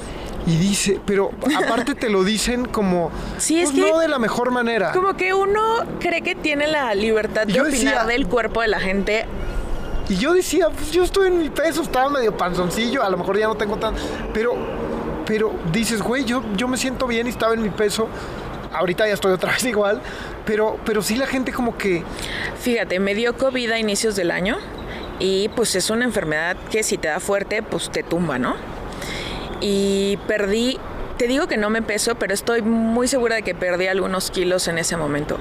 Y 0.47 0.57
dice, 0.57 0.99
pero 1.05 1.31
aparte 1.63 1.93
te 1.93 2.09
lo 2.09 2.23
dicen 2.23 2.65
como 2.65 3.11
sí, 3.37 3.59
es 3.59 3.71
pues, 3.71 3.83
no 3.83 3.99
de 3.99 4.07
la 4.07 4.17
mejor 4.17 4.51
manera. 4.51 4.91
Como 4.91 5.15
que 5.15 5.33
uno 5.33 5.61
cree 5.99 6.21
que 6.21 6.35
tiene 6.35 6.67
la 6.67 6.95
libertad 6.95 7.45
de 7.45 7.61
opinar 7.61 8.07
del 8.07 8.27
cuerpo 8.27 8.61
de 8.61 8.67
la 8.67 8.79
gente. 8.79 9.25
Y 10.09 10.15
yo 10.15 10.33
decía, 10.33 10.69
pues 10.69 10.91
yo 10.91 11.03
estoy 11.03 11.27
en 11.27 11.37
mi 11.37 11.49
peso, 11.49 11.81
estaba 11.81 12.09
medio 12.09 12.35
panzoncillo, 12.35 13.03
a 13.03 13.09
lo 13.09 13.17
mejor 13.17 13.37
ya 13.37 13.47
no 13.47 13.55
tengo 13.55 13.77
tan. 13.77 13.93
Pero, 14.33 14.55
pero 15.25 15.53
dices, 15.71 16.01
güey, 16.01 16.25
yo, 16.25 16.43
yo 16.57 16.67
me 16.67 16.75
siento 16.77 17.07
bien 17.07 17.27
y 17.27 17.29
estaba 17.29 17.53
en 17.53 17.61
mi 17.61 17.69
peso. 17.69 18.09
Ahorita 18.73 19.07
ya 19.07 19.13
estoy 19.13 19.31
otra 19.31 19.51
vez 19.51 19.63
igual, 19.65 20.01
pero, 20.45 20.77
pero 20.85 21.01
sí 21.03 21.15
la 21.15 21.27
gente 21.27 21.53
como 21.53 21.77
que. 21.77 22.03
Fíjate, 22.59 22.99
me 22.99 23.13
dio 23.13 23.37
COVID 23.37 23.71
a 23.71 23.79
inicios 23.79 24.15
del 24.15 24.31
año 24.31 24.57
y 25.19 25.49
pues 25.49 25.75
es 25.75 25.89
una 25.91 26.03
enfermedad 26.03 26.57
que 26.71 26.81
si 26.81 26.97
te 26.97 27.07
da 27.07 27.19
fuerte, 27.19 27.61
pues 27.61 27.91
te 27.91 28.01
tumba, 28.01 28.39
¿no? 28.39 28.55
Y 29.61 30.17
perdí 30.27 30.79
te 31.17 31.27
digo 31.27 31.47
que 31.47 31.55
no 31.55 31.69
me 31.69 31.83
peso, 31.83 32.15
pero 32.15 32.33
estoy 32.33 32.63
muy 32.63 33.07
segura 33.07 33.35
de 33.35 33.43
que 33.43 33.53
perdí 33.53 33.85
algunos 33.85 34.31
kilos 34.31 34.67
en 34.67 34.79
ese 34.79 34.97
momento. 34.97 35.37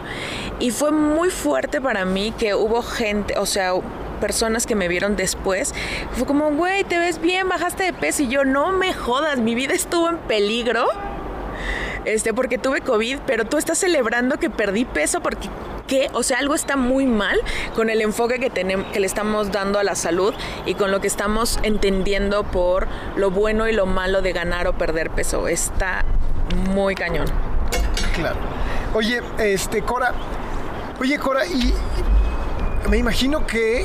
Y 0.58 0.72
fue 0.72 0.90
muy 0.90 1.30
fuerte 1.30 1.80
para 1.80 2.04
mí 2.04 2.34
que 2.38 2.54
hubo 2.54 2.82
gente, 2.82 3.38
o 3.38 3.46
sea, 3.46 3.72
personas 4.20 4.66
que 4.66 4.74
me 4.74 4.88
vieron 4.88 5.16
después. 5.16 5.72
Fue 6.12 6.26
como, 6.26 6.50
güey, 6.50 6.84
te 6.84 6.98
ves 6.98 7.18
bien, 7.18 7.48
bajaste 7.48 7.84
de 7.84 7.92
peso. 7.94 8.24
Y 8.24 8.28
yo, 8.28 8.44
no 8.44 8.72
me 8.72 8.92
jodas, 8.92 9.38
mi 9.38 9.54
vida 9.54 9.72
estuvo 9.72 10.10
en 10.10 10.18
peligro. 10.18 10.86
Este, 12.04 12.34
porque 12.34 12.58
tuve 12.58 12.82
COVID, 12.82 13.20
pero 13.26 13.46
tú 13.46 13.56
estás 13.56 13.78
celebrando 13.78 14.38
que 14.38 14.50
perdí 14.50 14.84
peso 14.84 15.20
porque 15.20 15.48
¿qué? 15.90 16.08
O 16.12 16.22
sea, 16.22 16.38
algo 16.38 16.54
está 16.54 16.76
muy 16.76 17.06
mal 17.06 17.38
con 17.74 17.90
el 17.90 18.00
enfoque 18.00 18.38
que, 18.38 18.48
tenemos, 18.48 18.86
que 18.92 19.00
le 19.00 19.06
estamos 19.06 19.50
dando 19.50 19.80
a 19.80 19.82
la 19.84 19.96
salud 19.96 20.32
y 20.64 20.74
con 20.74 20.92
lo 20.92 21.00
que 21.00 21.08
estamos 21.08 21.58
entendiendo 21.64 22.44
por 22.44 22.86
lo 23.16 23.32
bueno 23.32 23.68
y 23.68 23.72
lo 23.72 23.86
malo 23.86 24.22
de 24.22 24.32
ganar 24.32 24.68
o 24.68 24.72
perder 24.72 25.10
peso. 25.10 25.48
Está 25.48 26.04
muy 26.72 26.94
cañón. 26.94 27.26
Claro. 28.14 28.36
Oye, 28.94 29.20
este, 29.38 29.82
Cora, 29.82 30.14
oye, 31.00 31.18
Cora, 31.18 31.44
y 31.44 31.74
me 32.88 32.96
imagino 32.96 33.44
que 33.44 33.84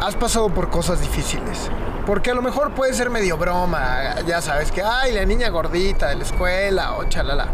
has 0.00 0.16
pasado 0.16 0.48
por 0.48 0.70
cosas 0.70 1.00
difíciles. 1.00 1.70
Porque 2.06 2.30
a 2.30 2.34
lo 2.34 2.40
mejor 2.40 2.72
puede 2.72 2.94
ser 2.94 3.10
medio 3.10 3.36
broma, 3.36 4.14
ya 4.26 4.40
sabes 4.40 4.72
que, 4.72 4.82
ay, 4.82 5.12
la 5.12 5.26
niña 5.26 5.50
gordita 5.50 6.08
de 6.08 6.16
la 6.16 6.24
escuela 6.24 6.94
o 6.96 7.04
chalala. 7.04 7.48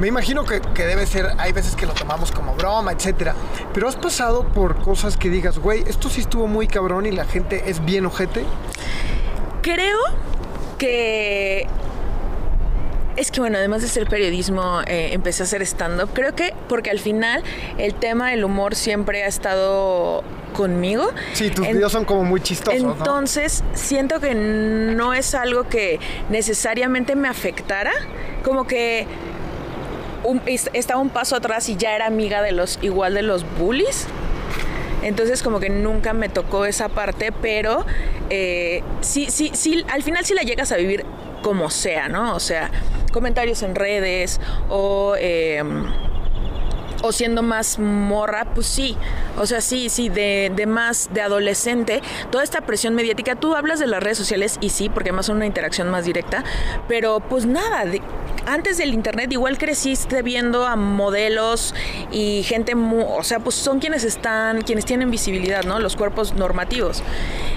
Me 0.00 0.08
imagino 0.08 0.44
que, 0.44 0.60
debe 0.82 1.06
ser, 1.06 1.28
hay 1.36 1.52
veces 1.52 1.76
que 1.76 1.84
lo 1.84 1.92
tomamos 1.92 2.32
como 2.32 2.54
broma, 2.54 2.92
etcétera. 2.92 3.34
Pero 3.74 3.86
has 3.86 3.96
pasado 3.96 4.48
por 4.48 4.78
cosas 4.78 5.18
que 5.18 5.28
digas, 5.28 5.58
güey, 5.58 5.84
esto 5.86 6.08
sí 6.08 6.22
estuvo 6.22 6.46
muy 6.46 6.66
cabrón 6.66 7.04
y 7.04 7.10
la 7.10 7.26
gente 7.26 7.64
es 7.66 7.84
bien 7.84 8.06
ojete. 8.06 8.44
Creo 9.60 9.98
que 10.78 11.66
es 13.16 13.30
que 13.30 13.40
bueno, 13.40 13.58
además 13.58 13.82
de 13.82 13.88
ser 13.88 14.08
periodismo, 14.08 14.80
eh, 14.86 15.10
empecé 15.12 15.42
a 15.42 15.44
hacer 15.44 15.60
stand-up. 15.62 16.08
Creo 16.14 16.34
que 16.34 16.54
porque 16.66 16.88
al 16.88 16.98
final 16.98 17.42
el 17.76 17.94
tema 17.94 18.30
del 18.30 18.44
humor 18.44 18.74
siempre 18.74 19.24
ha 19.24 19.26
estado 19.26 20.24
conmigo. 20.54 21.10
Sí, 21.34 21.50
tus 21.50 21.66
videos 21.66 21.92
son 21.92 22.06
como 22.06 22.24
muy 22.24 22.40
chistosos. 22.40 22.80
Entonces, 22.80 23.62
siento 23.74 24.18
que 24.20 24.34
no 24.34 25.12
es 25.12 25.34
algo 25.34 25.68
que 25.68 26.00
necesariamente 26.30 27.14
me 27.16 27.28
afectara. 27.28 27.92
Como 28.42 28.66
que 28.66 29.06
estaba 30.72 31.00
un 31.00 31.10
paso 31.10 31.36
atrás 31.36 31.68
y 31.68 31.76
ya 31.76 31.94
era 31.94 32.06
amiga 32.06 32.42
de 32.42 32.52
los, 32.52 32.78
igual 32.82 33.14
de 33.14 33.22
los 33.22 33.44
bullies. 33.58 34.06
Entonces 35.02 35.42
como 35.42 35.60
que 35.60 35.70
nunca 35.70 36.12
me 36.12 36.28
tocó 36.28 36.66
esa 36.66 36.88
parte, 36.88 37.32
pero 37.32 37.86
eh, 38.28 38.82
sí, 39.00 39.30
sí, 39.30 39.50
sí, 39.54 39.84
al 39.88 40.02
final 40.02 40.24
sí 40.24 40.34
la 40.34 40.42
llegas 40.42 40.72
a 40.72 40.76
vivir 40.76 41.04
como 41.42 41.70
sea, 41.70 42.08
¿no? 42.08 42.34
O 42.34 42.40
sea, 42.40 42.70
comentarios 43.12 43.62
en 43.62 43.74
redes 43.74 44.40
o... 44.68 45.14
Em, 45.18 46.09
o 47.02 47.12
siendo 47.12 47.42
más 47.42 47.78
morra, 47.78 48.46
pues 48.54 48.66
sí, 48.66 48.96
o 49.38 49.46
sea, 49.46 49.60
sí, 49.60 49.88
sí, 49.88 50.08
de, 50.08 50.52
de, 50.54 50.66
más, 50.66 51.10
de 51.12 51.22
adolescente, 51.22 52.02
toda 52.30 52.44
esta 52.44 52.60
presión 52.60 52.94
mediática, 52.94 53.36
tú 53.36 53.54
hablas 53.54 53.78
de 53.78 53.86
las 53.86 54.02
redes 54.02 54.18
sociales 54.18 54.58
y 54.60 54.70
sí, 54.70 54.88
porque 54.88 55.10
además 55.10 55.26
son 55.26 55.36
una 55.36 55.46
interacción 55.46 55.90
más 55.90 56.04
directa, 56.04 56.44
pero 56.88 57.20
pues 57.20 57.46
nada, 57.46 57.84
antes 58.46 58.78
del 58.78 58.94
internet 58.94 59.32
igual 59.32 59.58
creciste 59.58 60.22
viendo 60.22 60.66
a 60.66 60.76
modelos 60.76 61.74
y 62.10 62.42
gente, 62.42 62.74
o 62.74 63.22
sea, 63.22 63.40
pues 63.40 63.54
son 63.56 63.80
quienes 63.80 64.04
están, 64.04 64.62
quienes 64.62 64.84
tienen 64.84 65.10
visibilidad, 65.10 65.64
¿no? 65.64 65.78
Los 65.78 65.96
cuerpos 65.96 66.34
normativos. 66.34 67.02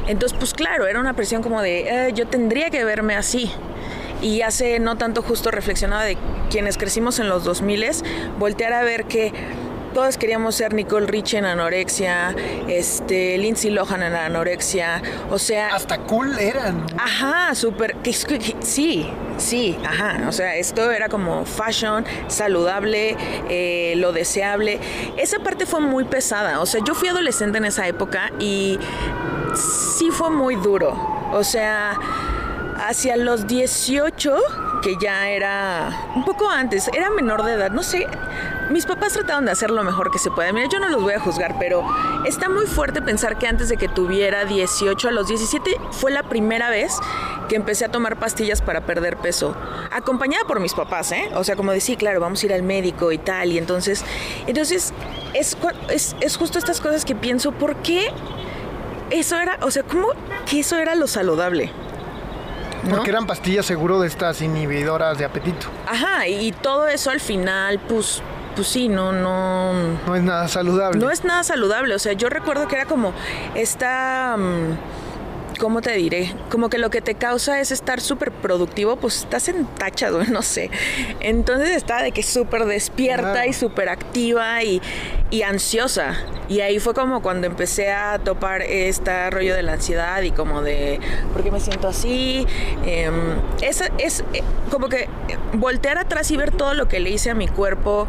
Entonces, 0.07 0.37
pues 0.37 0.53
claro, 0.53 0.87
era 0.87 0.99
una 0.99 1.13
presión 1.13 1.41
como 1.41 1.61
de, 1.61 2.07
eh, 2.07 2.13
yo 2.13 2.27
tendría 2.27 2.69
que 2.69 2.83
verme 2.83 3.15
así. 3.15 3.51
Y 4.23 4.41
hace 4.41 4.79
no 4.79 4.97
tanto 4.97 5.21
justo 5.21 5.51
reflexionaba 5.51 6.03
de 6.03 6.17
quienes 6.49 6.77
crecimos 6.77 7.19
en 7.19 7.29
los 7.29 7.43
2000, 7.43 7.85
voltear 8.39 8.73
a 8.73 8.81
ver 8.83 9.05
que 9.05 9.33
todas 9.93 10.17
queríamos 10.17 10.55
ser 10.55 10.73
Nicole 10.73 11.05
Rich 11.05 11.35
en 11.35 11.45
anorexia, 11.45 12.35
este, 12.67 13.37
Lindsay 13.37 13.69
Lohan 13.69 14.01
en 14.03 14.13
anorexia, 14.15 15.01
o 15.29 15.37
sea... 15.37 15.67
Hasta 15.67 15.99
cool 15.99 16.37
eran. 16.39 16.85
Ajá, 16.97 17.53
súper... 17.55 17.95
Sí, 18.61 19.09
sí, 19.37 19.77
ajá, 19.85 20.21
o 20.27 20.31
sea, 20.31 20.55
esto 20.55 20.91
era 20.91 21.09
como 21.09 21.45
fashion, 21.45 22.05
saludable, 22.27 23.15
eh, 23.49 23.93
lo 23.97 24.11
deseable. 24.11 24.79
Esa 25.17 25.39
parte 25.39 25.65
fue 25.65 25.79
muy 25.79 26.05
pesada, 26.05 26.59
o 26.59 26.65
sea, 26.65 26.81
yo 26.83 26.95
fui 26.95 27.07
adolescente 27.07 27.59
en 27.59 27.65
esa 27.65 27.87
época 27.87 28.31
y 28.39 28.79
sí 29.97 30.09
fue 30.11 30.31
muy 30.31 30.55
duro, 30.55 30.97
o 31.31 31.43
sea 31.43 31.99
hacia 32.83 33.15
los 33.15 33.47
18, 33.47 34.35
que 34.81 34.97
ya 34.97 35.29
era 35.29 36.11
un 36.15 36.25
poco 36.25 36.49
antes, 36.49 36.89
era 36.89 37.09
menor 37.09 37.43
de 37.43 37.53
edad, 37.53 37.71
no 37.71 37.81
sé, 37.81 38.05
mis 38.69 38.85
papás 38.85 39.13
trataron 39.13 39.45
de 39.45 39.51
hacer 39.51 39.71
lo 39.71 39.83
mejor 39.83 40.11
que 40.11 40.19
se 40.19 40.31
puede. 40.31 40.51
Mira, 40.51 40.67
yo 40.67 40.79
no 40.79 40.89
los 40.89 41.01
voy 41.01 41.13
a 41.13 41.19
juzgar, 41.19 41.55
pero 41.59 41.85
está 42.25 42.49
muy 42.49 42.65
fuerte 42.65 43.01
pensar 43.01 43.37
que 43.37 43.47
antes 43.47 43.69
de 43.69 43.77
que 43.77 43.87
tuviera 43.87 44.45
18 44.45 45.07
a 45.07 45.11
los 45.11 45.27
17 45.27 45.77
fue 45.91 46.11
la 46.11 46.23
primera 46.23 46.69
vez 46.69 46.99
que 47.47 47.55
empecé 47.55 47.85
a 47.85 47.89
tomar 47.89 48.17
pastillas 48.17 48.61
para 48.61 48.85
perder 48.85 49.17
peso, 49.17 49.55
acompañada 49.91 50.45
por 50.45 50.59
mis 50.59 50.73
papás, 50.73 51.11
¿eh? 51.11 51.29
O 51.35 51.43
sea, 51.43 51.55
como 51.55 51.71
decía, 51.71 51.97
claro, 51.97 52.19
vamos 52.19 52.43
a 52.43 52.45
ir 52.47 52.53
al 52.53 52.63
médico 52.63 53.11
y 53.11 53.17
tal, 53.17 53.51
y 53.51 53.57
entonces, 53.57 54.03
entonces 54.47 54.93
es, 55.33 55.57
es, 55.89 56.15
es 56.19 56.37
justo 56.37 56.59
estas 56.59 56.81
cosas 56.81 57.05
que 57.05 57.15
pienso, 57.15 57.51
¿por 57.53 57.77
qué 57.77 58.07
eso 59.09 59.37
era, 59.39 59.59
o 59.61 59.71
sea, 59.71 59.83
cómo 59.83 60.07
que 60.49 60.59
eso 60.59 60.77
era 60.77 60.95
lo 60.95 61.07
saludable? 61.07 61.71
Porque 62.89 63.09
eran 63.09 63.25
pastillas 63.25 63.65
seguro 63.65 63.99
de 63.99 64.07
estas 64.07 64.41
inhibidoras 64.41 65.17
de 65.17 65.25
apetito. 65.25 65.67
Ajá, 65.87 66.27
y 66.27 66.51
todo 66.51 66.87
eso 66.87 67.11
al 67.11 67.19
final, 67.19 67.79
pues, 67.79 68.21
pues 68.55 68.67
sí, 68.67 68.87
no, 68.87 69.11
no. 69.11 69.73
No 70.05 70.15
es 70.15 70.23
nada 70.23 70.47
saludable. 70.47 70.99
No 70.99 71.09
es 71.09 71.23
nada 71.23 71.43
saludable. 71.43 71.95
O 71.95 71.99
sea, 71.99 72.13
yo 72.13 72.29
recuerdo 72.29 72.67
que 72.67 72.75
era 72.75 72.85
como 72.85 73.13
esta. 73.55 74.35
Mm, 74.37 74.77
¿cómo 75.59 75.81
te 75.81 75.91
diré? 75.93 76.33
Como 76.49 76.69
que 76.69 76.77
lo 76.77 76.89
que 76.89 77.01
te 77.01 77.15
causa 77.15 77.59
es 77.59 77.71
estar 77.71 78.01
súper 78.01 78.31
productivo, 78.31 78.95
pues 78.95 79.17
estás 79.17 79.47
en 79.49 79.65
tachado, 79.65 80.23
no 80.31 80.41
sé. 80.41 80.69
Entonces 81.19 81.69
estaba 81.71 82.03
de 82.03 82.11
que 82.11 82.23
súper 82.23 82.65
despierta 82.65 83.45
y 83.47 83.53
súper 83.53 83.89
activa 83.89 84.63
y, 84.63 84.81
ansiosa. 85.43 86.15
Y 86.47 86.61
ahí 86.61 86.79
fue 86.79 86.93
como 86.93 87.21
cuando 87.21 87.47
empecé 87.47 87.91
a 87.91 88.19
topar 88.19 88.61
este 88.61 89.29
rollo 89.31 89.55
de 89.55 89.63
la 89.63 89.73
ansiedad 89.73 90.21
y 90.21 90.31
como 90.31 90.61
de, 90.61 90.99
¿por 91.33 91.43
qué 91.43 91.51
me 91.51 91.59
siento 91.59 91.87
así? 91.87 92.45
Eh, 92.85 93.09
es, 93.61 93.83
es 93.97 94.23
eh, 94.33 94.43
como 94.69 94.89
que 94.89 95.09
voltear 95.53 95.97
atrás 95.97 96.29
y 96.31 96.37
ver 96.37 96.51
todo 96.51 96.75
lo 96.75 96.87
que 96.87 96.99
le 96.99 97.09
hice 97.09 97.31
a 97.31 97.35
mi 97.35 97.47
cuerpo 97.47 98.07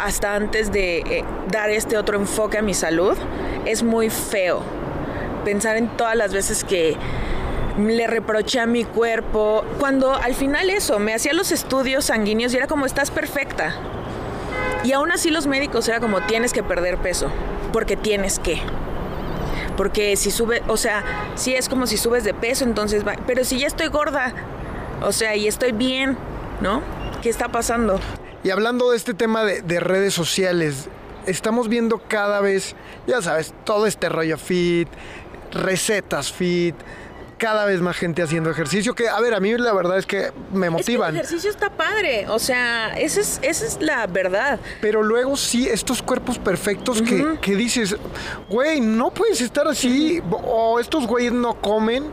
hasta 0.00 0.34
antes 0.34 0.72
de 0.72 0.98
eh, 0.98 1.24
dar 1.50 1.70
este 1.70 1.96
otro 1.96 2.18
enfoque 2.18 2.58
a 2.58 2.62
mi 2.62 2.74
salud 2.74 3.16
es 3.66 3.82
muy 3.82 4.10
feo 4.10 4.62
pensar 5.40 5.76
en 5.76 5.88
todas 5.96 6.16
las 6.16 6.32
veces 6.32 6.64
que 6.64 6.96
le 7.78 8.06
reproché 8.06 8.60
a 8.60 8.66
mi 8.66 8.84
cuerpo, 8.84 9.64
cuando 9.78 10.14
al 10.14 10.34
final 10.34 10.70
eso, 10.70 10.98
me 10.98 11.14
hacía 11.14 11.32
los 11.32 11.52
estudios 11.52 12.06
sanguíneos 12.06 12.52
y 12.52 12.56
era 12.56 12.66
como, 12.66 12.86
estás 12.86 13.10
perfecta. 13.10 13.74
Y 14.84 14.92
aún 14.92 15.12
así 15.12 15.30
los 15.30 15.46
médicos 15.46 15.88
era 15.88 16.00
como, 16.00 16.20
tienes 16.22 16.52
que 16.52 16.62
perder 16.62 16.98
peso, 16.98 17.30
porque 17.72 17.96
tienes 17.96 18.38
que. 18.38 18.60
Porque 19.76 20.16
si 20.16 20.30
sube, 20.30 20.62
o 20.68 20.76
sea, 20.76 21.04
si 21.36 21.54
es 21.54 21.68
como 21.68 21.86
si 21.86 21.96
subes 21.96 22.24
de 22.24 22.34
peso, 22.34 22.64
entonces 22.64 23.06
va, 23.06 23.16
pero 23.26 23.44
si 23.44 23.58
ya 23.58 23.66
estoy 23.66 23.88
gorda, 23.88 24.34
o 25.02 25.12
sea, 25.12 25.36
y 25.36 25.46
estoy 25.46 25.72
bien, 25.72 26.16
¿no? 26.60 26.82
¿Qué 27.22 27.28
está 27.30 27.48
pasando? 27.48 27.98
Y 28.42 28.50
hablando 28.50 28.90
de 28.90 28.96
este 28.96 29.14
tema 29.14 29.44
de, 29.44 29.62
de 29.62 29.80
redes 29.80 30.14
sociales, 30.14 30.88
estamos 31.26 31.68
viendo 31.68 31.98
cada 32.08 32.40
vez, 32.40 32.74
ya 33.06 33.22
sabes, 33.22 33.54
todo 33.64 33.86
este 33.86 34.08
rollo 34.08 34.38
fit, 34.38 34.88
recetas 35.52 36.32
fit, 36.32 36.74
cada 37.40 37.64
vez 37.64 37.80
más 37.80 37.96
gente 37.96 38.22
haciendo 38.22 38.50
ejercicio, 38.50 38.94
que 38.94 39.08
a 39.08 39.18
ver, 39.18 39.32
a 39.32 39.40
mí 39.40 39.56
la 39.56 39.72
verdad 39.72 39.98
es 39.98 40.04
que 40.04 40.30
me 40.52 40.68
motivan. 40.68 41.14
el 41.14 41.22
ejercicio 41.22 41.50
está 41.50 41.70
padre, 41.70 42.28
o 42.28 42.38
sea, 42.38 42.92
esa 42.98 43.20
es, 43.20 43.40
esa 43.42 43.66
es 43.66 43.78
la 43.80 44.06
verdad. 44.06 44.60
Pero 44.82 45.02
luego 45.02 45.36
sí, 45.38 45.66
estos 45.66 46.02
cuerpos 46.02 46.38
perfectos 46.38 47.00
que, 47.00 47.38
que, 47.40 47.56
dices, 47.56 47.96
güey, 48.50 48.82
no 48.82 49.10
puedes 49.10 49.40
estar 49.40 49.66
así, 49.66 50.22
o 50.30 50.78
estos 50.78 51.06
güeyes 51.06 51.32
no 51.32 51.54
comen. 51.54 52.04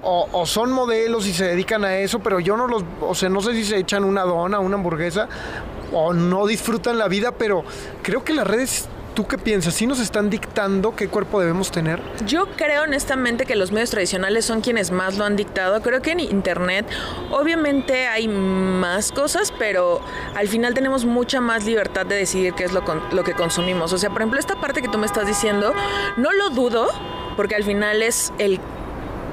O, 0.00 0.28
o, 0.30 0.46
son 0.46 0.70
modelos 0.70 1.26
y 1.26 1.34
se 1.34 1.44
dedican 1.44 1.84
a 1.84 1.98
eso, 1.98 2.20
pero 2.20 2.38
yo 2.38 2.56
no 2.56 2.68
los, 2.68 2.84
o 3.00 3.16
sea, 3.16 3.28
no 3.28 3.42
sé 3.42 3.52
si 3.54 3.64
se 3.64 3.78
echan 3.78 4.04
una 4.04 4.22
dona, 4.22 4.60
una 4.60 4.76
hamburguesa, 4.76 5.28
o 5.92 6.14
no 6.14 6.46
disfrutan 6.46 6.98
la 6.98 7.08
vida, 7.08 7.32
pero 7.32 7.64
creo 8.00 8.22
que 8.22 8.32
las 8.32 8.46
redes 8.46 8.88
¿Tú 9.18 9.26
qué 9.26 9.36
piensas? 9.36 9.74
¿Sí 9.74 9.84
nos 9.84 9.98
están 9.98 10.30
dictando 10.30 10.94
qué 10.94 11.08
cuerpo 11.08 11.40
debemos 11.40 11.72
tener? 11.72 12.00
Yo 12.24 12.46
creo 12.54 12.84
honestamente 12.84 13.46
que 13.46 13.56
los 13.56 13.72
medios 13.72 13.90
tradicionales 13.90 14.44
son 14.44 14.60
quienes 14.60 14.92
más 14.92 15.18
lo 15.18 15.24
han 15.24 15.34
dictado. 15.34 15.82
Creo 15.82 16.00
que 16.00 16.12
en 16.12 16.20
Internet 16.20 16.86
obviamente 17.32 18.06
hay 18.06 18.28
más 18.28 19.10
cosas, 19.10 19.52
pero 19.58 20.00
al 20.36 20.46
final 20.46 20.72
tenemos 20.72 21.04
mucha 21.04 21.40
más 21.40 21.64
libertad 21.64 22.06
de 22.06 22.14
decidir 22.14 22.52
qué 22.52 22.62
es 22.62 22.72
lo, 22.72 22.84
lo 23.10 23.24
que 23.24 23.32
consumimos. 23.32 23.92
O 23.92 23.98
sea, 23.98 24.10
por 24.10 24.20
ejemplo, 24.20 24.38
esta 24.38 24.54
parte 24.60 24.82
que 24.82 24.88
tú 24.88 24.98
me 24.98 25.06
estás 25.06 25.26
diciendo, 25.26 25.74
no 26.16 26.32
lo 26.32 26.50
dudo, 26.50 26.86
porque 27.34 27.56
al 27.56 27.64
final 27.64 28.02
es 28.02 28.32
el, 28.38 28.60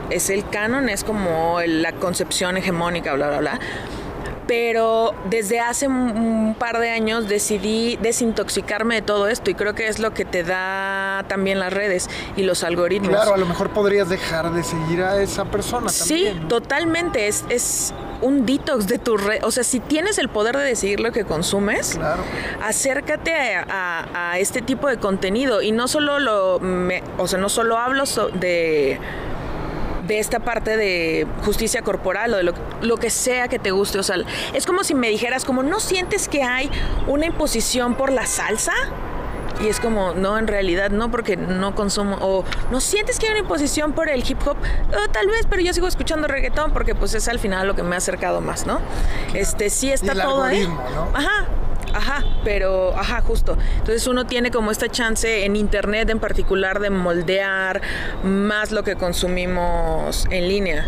es 0.09 0.31
el 0.31 0.49
canon, 0.49 0.89
es 0.89 1.03
como 1.03 1.59
la 1.63 1.91
concepción 1.91 2.57
hegemónica, 2.57 3.13
bla, 3.13 3.27
bla, 3.27 3.37
bla 3.37 3.59
pero 4.47 5.13
desde 5.29 5.59
hace 5.59 5.87
un 5.87 6.55
par 6.57 6.79
de 6.79 6.89
años 6.91 7.27
decidí 7.27 7.97
desintoxicarme 8.01 8.95
de 8.95 9.01
todo 9.01 9.27
esto 9.27 9.49
y 9.49 9.55
creo 9.55 9.75
que 9.75 9.87
es 9.87 9.99
lo 9.99 10.13
que 10.13 10.25
te 10.25 10.43
da 10.43 11.25
también 11.27 11.59
las 11.59 11.73
redes 11.73 12.09
y 12.35 12.43
los 12.43 12.63
algoritmos. 12.63 13.09
Claro, 13.09 13.33
a 13.33 13.37
lo 13.37 13.45
mejor 13.45 13.69
podrías 13.69 14.09
dejar 14.09 14.51
de 14.51 14.63
seguir 14.63 15.01
a 15.01 15.21
esa 15.21 15.45
persona. 15.45 15.89
Sí, 15.89 16.31
totalmente, 16.47 17.27
es, 17.27 17.43
es 17.49 17.93
un 18.21 18.45
detox 18.45 18.87
de 18.87 18.97
tu 18.97 19.17
red. 19.17 19.43
O 19.43 19.51
sea, 19.51 19.63
si 19.63 19.79
tienes 19.79 20.17
el 20.17 20.29
poder 20.29 20.57
de 20.57 20.63
decidir 20.63 20.99
lo 20.99 21.11
que 21.11 21.25
consumes, 21.25 21.99
acércate 22.61 23.33
a, 23.55 24.35
este 24.39 24.61
tipo 24.61 24.87
de 24.87 24.97
contenido 24.97 25.61
y 25.61 25.71
no 25.71 25.87
solo 25.87 26.19
lo, 26.19 26.59
o 27.17 27.27
sea, 27.27 27.39
no 27.39 27.49
solo 27.49 27.77
hablo 27.77 28.03
de 28.33 28.99
de 30.07 30.19
esta 30.19 30.39
parte 30.39 30.77
de 30.77 31.27
justicia 31.43 31.81
corporal 31.81 32.33
o 32.33 32.37
de 32.37 32.43
lo, 32.43 32.97
que 32.97 33.09
sea 33.09 33.47
que 33.47 33.59
te 33.59 33.71
guste. 33.71 33.99
O 33.99 34.03
sea, 34.03 34.17
es 34.53 34.65
como 34.65 34.83
si 34.83 34.95
me 34.95 35.09
dijeras, 35.09 35.45
como 35.45 35.63
no 35.63 35.79
sientes 35.79 36.27
que 36.27 36.43
hay 36.43 36.69
una 37.07 37.25
imposición 37.25 37.95
por 37.95 38.11
la 38.11 38.25
salsa. 38.25 38.73
Y 39.63 39.69
es 39.69 39.79
como, 39.79 40.13
no, 40.13 40.37
en 40.37 40.47
realidad 40.47 40.89
no, 40.89 41.09
porque 41.09 41.37
no 41.37 41.75
consumo. 41.75 42.17
O 42.19 42.43
no 42.71 42.81
sientes 42.81 43.19
que 43.19 43.27
hay 43.27 43.31
una 43.31 43.41
imposición 43.41 43.93
por 43.93 44.09
el 44.09 44.29
hip 44.29 44.39
hop. 44.45 44.57
Oh, 44.89 45.09
tal 45.11 45.27
vez, 45.27 45.47
pero 45.49 45.61
yo 45.61 45.73
sigo 45.73 45.87
escuchando 45.87 46.27
reggaetón 46.27 46.73
porque 46.73 46.93
pues 46.93 47.13
es 47.13 47.27
al 47.29 47.39
final 47.39 47.65
lo 47.67 47.75
que 47.75 47.83
me 47.83 47.95
ha 47.95 47.99
acercado 47.99 48.41
más, 48.41 48.65
¿no? 48.65 48.79
Este, 49.33 49.69
sí 49.69 49.91
está 49.91 50.13
todo 50.13 50.43
ahí. 50.43 50.67
Ajá. 51.13 51.45
Ajá, 51.95 52.25
pero, 52.43 52.93
ajá, 52.93 53.21
justo. 53.21 53.57
Entonces 53.77 54.05
uno 54.05 54.27
tiene 54.27 54.51
como 54.51 54.69
esta 54.69 54.89
chance 54.89 55.45
en 55.45 55.55
Internet 55.55 56.09
en 56.09 56.19
particular 56.19 56.81
de 56.81 56.89
moldear 56.89 57.81
más 58.21 58.73
lo 58.73 58.83
que 58.83 58.97
consumimos 58.97 60.25
en 60.29 60.49
línea. 60.49 60.85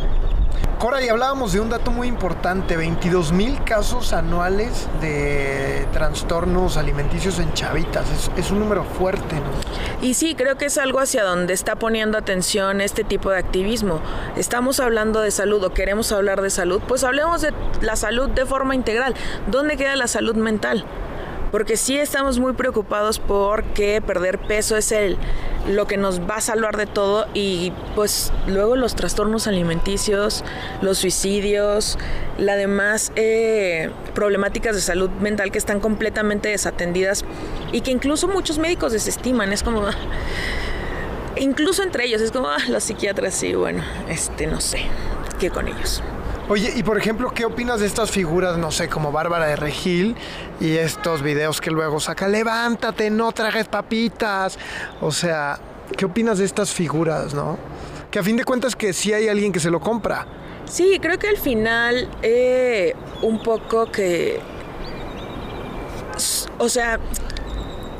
Cora, 0.80 1.04
y 1.04 1.10
hablábamos 1.10 1.54
de 1.54 1.60
un 1.60 1.70
dato 1.70 1.90
muy 1.90 2.08
importante, 2.08 2.78
22 2.78 3.32
mil 3.32 3.64
casos 3.64 4.14
anuales 4.14 4.88
de 5.02 5.88
trastornos 5.92 6.78
alimenticios 6.78 7.40
en 7.40 7.52
chavitas. 7.54 8.06
Es, 8.38 8.52
un 8.52 8.60
número 8.60 8.84
fuerte, 8.84 9.38
¿no? 9.38 10.06
Y 10.06 10.14
sí, 10.14 10.36
creo 10.36 10.56
que 10.56 10.66
es 10.66 10.78
algo 10.78 11.00
hacia 11.00 11.24
donde 11.24 11.54
está 11.56 11.78
poniendo 11.78 12.16
atención 12.16 12.80
este 12.80 13.04
tipo 13.04 13.32
de 13.32 13.40
activismo. 13.40 14.02
Estamos 14.36 14.80
hablando 14.80 15.22
de 15.22 15.32
salud 15.32 15.64
o 15.64 15.74
queremos 15.74 16.12
hablar 16.12 16.44
de 16.44 16.52
salud, 16.52 16.80
pues 16.88 17.04
hablemos 17.04 17.42
de 17.42 17.54
la 17.82 17.96
salud 17.96 18.30
de 18.30 18.46
forma 18.46 18.76
integral. 18.76 19.16
¿Dónde 19.48 19.78
queda 19.78 19.96
la 19.96 20.08
salud 20.08 20.36
mental? 20.36 20.86
Porque 21.52 21.78
sí 21.78 21.98
estamos 21.98 22.40
muy 22.40 22.54
preocupados 22.54 23.20
porque 23.20 24.02
perder 24.02 24.40
peso 24.40 24.76
es 24.78 24.92
el 24.92 25.18
lo 25.68 25.86
que 25.86 25.98
nos 25.98 26.22
va 26.22 26.38
a 26.38 26.42
salvar 26.42 26.78
de 26.78 26.86
todo 26.86 27.28
y 27.34 27.74
pues 27.96 28.32
luego 28.48 28.76
los 28.76 28.96
trastornos 28.96 29.48
alimenticios, 29.48 30.44
los 30.82 30.98
suicidios, 31.00 31.98
la 32.38 32.56
demás 32.56 33.12
eh, 33.16 33.90
problemáticas 34.14 34.76
de 34.76 34.82
salud 34.82 35.10
mental 35.10 35.52
que 35.52 35.58
están 35.58 35.80
completamente 35.80 36.50
desatendidas 36.50 37.26
y 37.72 37.82
que 37.82 37.92
incluso 37.92 38.28
muchos 38.28 38.60
médicos 38.60 38.94
desestiman, 38.94 39.52
es 39.52 39.64
como 39.64 39.84
incluso 41.38 41.84
entre 41.84 42.06
ellos 42.06 42.22
es 42.22 42.32
como 42.32 42.48
ah, 42.48 42.58
los 42.70 42.84
psiquiatras 42.84 43.34
sí, 43.34 43.54
bueno, 43.54 43.84
este 44.10 44.48
no 44.48 44.62
sé, 44.62 44.80
qué 45.40 45.50
con 45.50 45.68
ellos. 45.68 46.02
Oye, 46.50 46.72
y 46.78 46.84
por 46.84 46.98
ejemplo, 46.98 47.32
¿qué 47.34 47.44
opinas 47.44 47.82
de 47.82 47.88
estas 47.88 48.10
figuras, 48.10 48.58
no 48.58 48.72
sé, 48.72 48.88
como 48.88 49.12
Bárbara 49.12 49.48
de 49.48 49.58
Regil 49.58 50.16
y 50.62 50.78
estos 50.78 51.22
videos 51.22 51.60
que 51.60 51.72
luego 51.72 52.00
saca, 52.00 52.30
levántate, 52.30 53.10
no 53.10 53.34
trajes 53.34 53.68
papitas? 53.68 54.58
O 55.02 55.12
sea, 55.12 55.60
¿qué 55.98 56.06
opinas 56.06 56.38
de 56.38 56.46
estas 56.46 56.72
figuras, 56.72 57.34
no? 57.34 57.58
Que 58.10 58.20
a 58.20 58.24
fin 58.24 58.38
de 58.38 58.46
cuentas 58.46 58.78
que 58.78 58.94
sí 58.94 59.12
hay 59.12 59.28
alguien 59.28 59.52
que 59.52 59.60
se 59.60 59.70
lo 59.70 59.82
compra. 59.82 60.26
Sí, 60.64 61.00
creo 61.02 61.20
que 61.20 61.28
al 61.28 61.38
final 61.38 62.10
eh, 62.22 62.96
un 63.22 63.44
poco 63.44 63.92
que... 63.92 64.40
O 66.60 66.70
sea, 66.70 66.98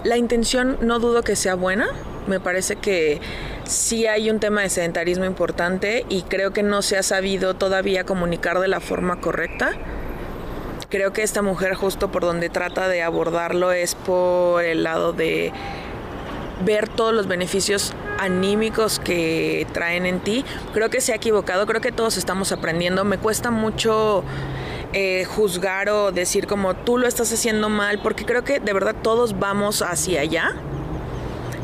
la 0.06 0.16
intención 0.16 0.78
no 0.80 1.00
dudo 1.00 1.22
que 1.22 1.36
sea 1.36 1.56
buena. 1.56 1.88
Me 2.28 2.40
parece 2.40 2.78
que 2.78 3.20
sí 3.68 4.08
hay 4.08 4.30
un 4.30 4.40
tema 4.40 4.62
de 4.62 4.70
sedentarismo 4.70 5.26
importante 5.26 6.06
y 6.10 6.24
creo 6.24 6.52
que 6.52 6.64
no 6.64 6.82
se 6.82 6.98
ha 6.98 7.04
sabido 7.04 7.54
todavía 7.54 8.06
comunicar 8.06 8.60
de 8.60 8.68
la 8.68 8.80
forma 8.80 9.20
correcta. 9.20 9.72
Creo 10.90 11.12
que 11.12 11.22
esta 11.24 11.42
mujer 11.42 11.76
justo 11.76 12.12
por 12.12 12.24
donde 12.24 12.50
trata 12.50 12.88
de 12.88 13.04
abordarlo 13.04 13.72
es 13.72 13.96
por 13.96 14.64
el 14.64 14.84
lado 14.84 15.12
de 15.12 15.52
ver 16.64 16.88
todos 16.88 17.14
los 17.14 17.28
beneficios 17.28 17.94
anímicos 18.18 19.00
que 19.00 19.68
traen 19.74 20.06
en 20.06 20.20
ti. 20.20 20.46
Creo 20.74 20.90
que 20.90 21.02
se 21.02 21.12
ha 21.12 21.16
equivocado, 21.16 21.66
creo 21.66 21.82
que 21.82 21.92
todos 21.92 22.18
estamos 22.18 22.52
aprendiendo. 22.52 23.04
Me 23.04 23.18
cuesta 23.18 23.52
mucho 23.52 24.24
eh, 24.94 25.26
juzgar 25.26 25.90
o 25.90 26.12
decir 26.12 26.48
como 26.48 26.74
tú 26.74 26.98
lo 26.98 27.08
estás 27.08 27.32
haciendo 27.34 27.68
mal, 27.70 28.00
porque 28.02 28.26
creo 28.26 28.44
que 28.44 28.60
de 28.60 28.74
verdad 28.74 28.96
todos 29.02 29.38
vamos 29.38 29.82
hacia 29.82 30.22
allá. 30.22 30.56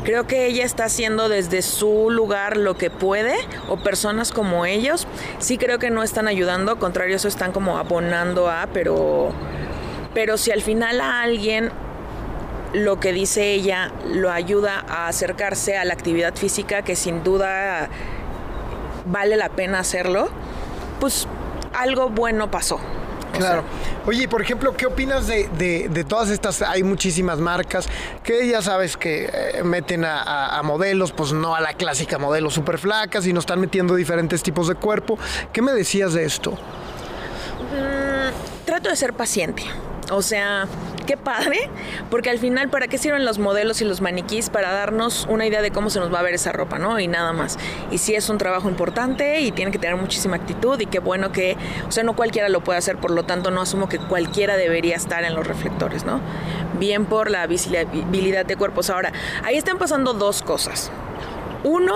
Creo 0.04 0.26
que 0.26 0.46
ella 0.46 0.64
está 0.66 0.84
haciendo 0.84 1.30
desde 1.30 1.62
su 1.62 2.10
lugar 2.10 2.58
lo 2.58 2.76
que 2.76 2.90
puede, 2.90 3.34
o 3.68 3.78
personas 3.78 4.32
como 4.32 4.66
ellos. 4.66 5.06
Sí 5.38 5.56
creo 5.56 5.78
que 5.78 5.90
no 5.90 6.02
están 6.02 6.28
ayudando, 6.28 6.72
al 6.72 6.78
contrario, 6.78 7.16
eso 7.16 7.26
están 7.26 7.52
como 7.52 7.78
abonando 7.78 8.50
a, 8.50 8.68
pero, 8.72 9.32
pero 10.12 10.36
si 10.36 10.50
al 10.50 10.60
final 10.60 11.00
a 11.00 11.22
alguien 11.22 11.70
lo 12.74 13.00
que 13.00 13.12
dice 13.12 13.52
ella 13.52 13.92
lo 14.06 14.30
ayuda 14.30 14.84
a 14.88 15.08
acercarse 15.08 15.78
a 15.78 15.84
la 15.86 15.94
actividad 15.94 16.34
física, 16.34 16.82
que 16.82 16.96
sin 16.96 17.24
duda 17.24 17.88
vale 19.06 19.36
la 19.36 19.48
pena 19.48 19.78
hacerlo, 19.78 20.28
pues 21.00 21.26
algo 21.72 22.10
bueno 22.10 22.50
pasó. 22.50 22.78
Claro. 23.38 23.64
Oye, 24.06 24.28
por 24.28 24.42
ejemplo, 24.42 24.76
¿qué 24.76 24.86
opinas 24.86 25.26
de, 25.26 26.06
todas 26.08 26.30
estas? 26.30 26.62
Hay 26.62 26.82
muchísimas 26.82 27.38
marcas 27.38 27.88
que 28.22 28.46
ya 28.46 28.62
sabes 28.62 28.96
que 28.96 29.30
eh, 29.32 29.62
meten 29.64 30.04
a, 30.04 30.60
modelos, 30.64 31.12
pues 31.12 31.32
no 31.32 31.54
a 31.54 31.60
la 31.60 31.74
clásica 31.74 32.18
modelo 32.18 32.50
súper 32.50 32.78
flaca, 32.78 33.22
sino 33.22 33.40
están 33.40 33.60
metiendo 33.60 33.94
diferentes 33.94 34.42
tipos 34.42 34.68
de 34.68 34.74
cuerpo. 34.74 35.18
¿Qué 35.52 35.62
me 35.62 35.72
decías 35.72 36.12
de 36.12 36.24
esto? 36.24 36.52
Mm, 36.52 38.66
trato 38.66 38.88
de 38.88 38.96
ser 38.96 39.14
paciente. 39.14 39.64
O 40.10 40.20
sea, 40.20 40.66
qué 41.06 41.16
padre, 41.16 41.70
porque 42.10 42.30
al 42.30 42.38
final, 42.38 42.68
¿para 42.68 42.88
qué 42.88 42.98
sirven 42.98 43.24
los 43.24 43.38
modelos 43.38 43.80
y 43.80 43.84
los 43.84 44.00
maniquís? 44.00 44.50
Para 44.50 44.72
darnos 44.72 45.26
una 45.30 45.46
idea 45.46 45.62
de 45.62 45.70
cómo 45.70 45.88
se 45.90 45.98
nos 45.98 46.12
va 46.12 46.20
a 46.20 46.22
ver 46.22 46.34
esa 46.34 46.52
ropa, 46.52 46.78
¿no? 46.78 47.00
Y 47.00 47.08
nada 47.08 47.32
más. 47.32 47.58
Y 47.90 47.98
sí 47.98 48.14
es 48.14 48.28
un 48.28 48.38
trabajo 48.38 48.68
importante 48.68 49.40
y 49.40 49.50
tiene 49.52 49.70
que 49.70 49.78
tener 49.78 49.96
muchísima 49.96 50.36
actitud 50.36 50.78
y 50.78 50.86
qué 50.86 50.98
bueno 50.98 51.32
que, 51.32 51.56
o 51.88 51.92
sea, 51.92 52.04
no 52.04 52.14
cualquiera 52.14 52.48
lo 52.48 52.62
puede 52.62 52.78
hacer, 52.78 52.98
por 52.98 53.10
lo 53.10 53.24
tanto 53.24 53.50
no 53.50 53.62
asumo 53.62 53.88
que 53.88 53.98
cualquiera 53.98 54.56
debería 54.56 54.96
estar 54.96 55.24
en 55.24 55.34
los 55.34 55.46
reflectores, 55.46 56.04
¿no? 56.04 56.20
Bien 56.78 57.06
por 57.06 57.30
la 57.30 57.46
visibilidad 57.46 58.44
de 58.44 58.56
cuerpos. 58.56 58.90
Ahora, 58.90 59.12
ahí 59.42 59.56
están 59.56 59.78
pasando 59.78 60.12
dos 60.12 60.42
cosas. 60.42 60.90
Uno, 61.62 61.94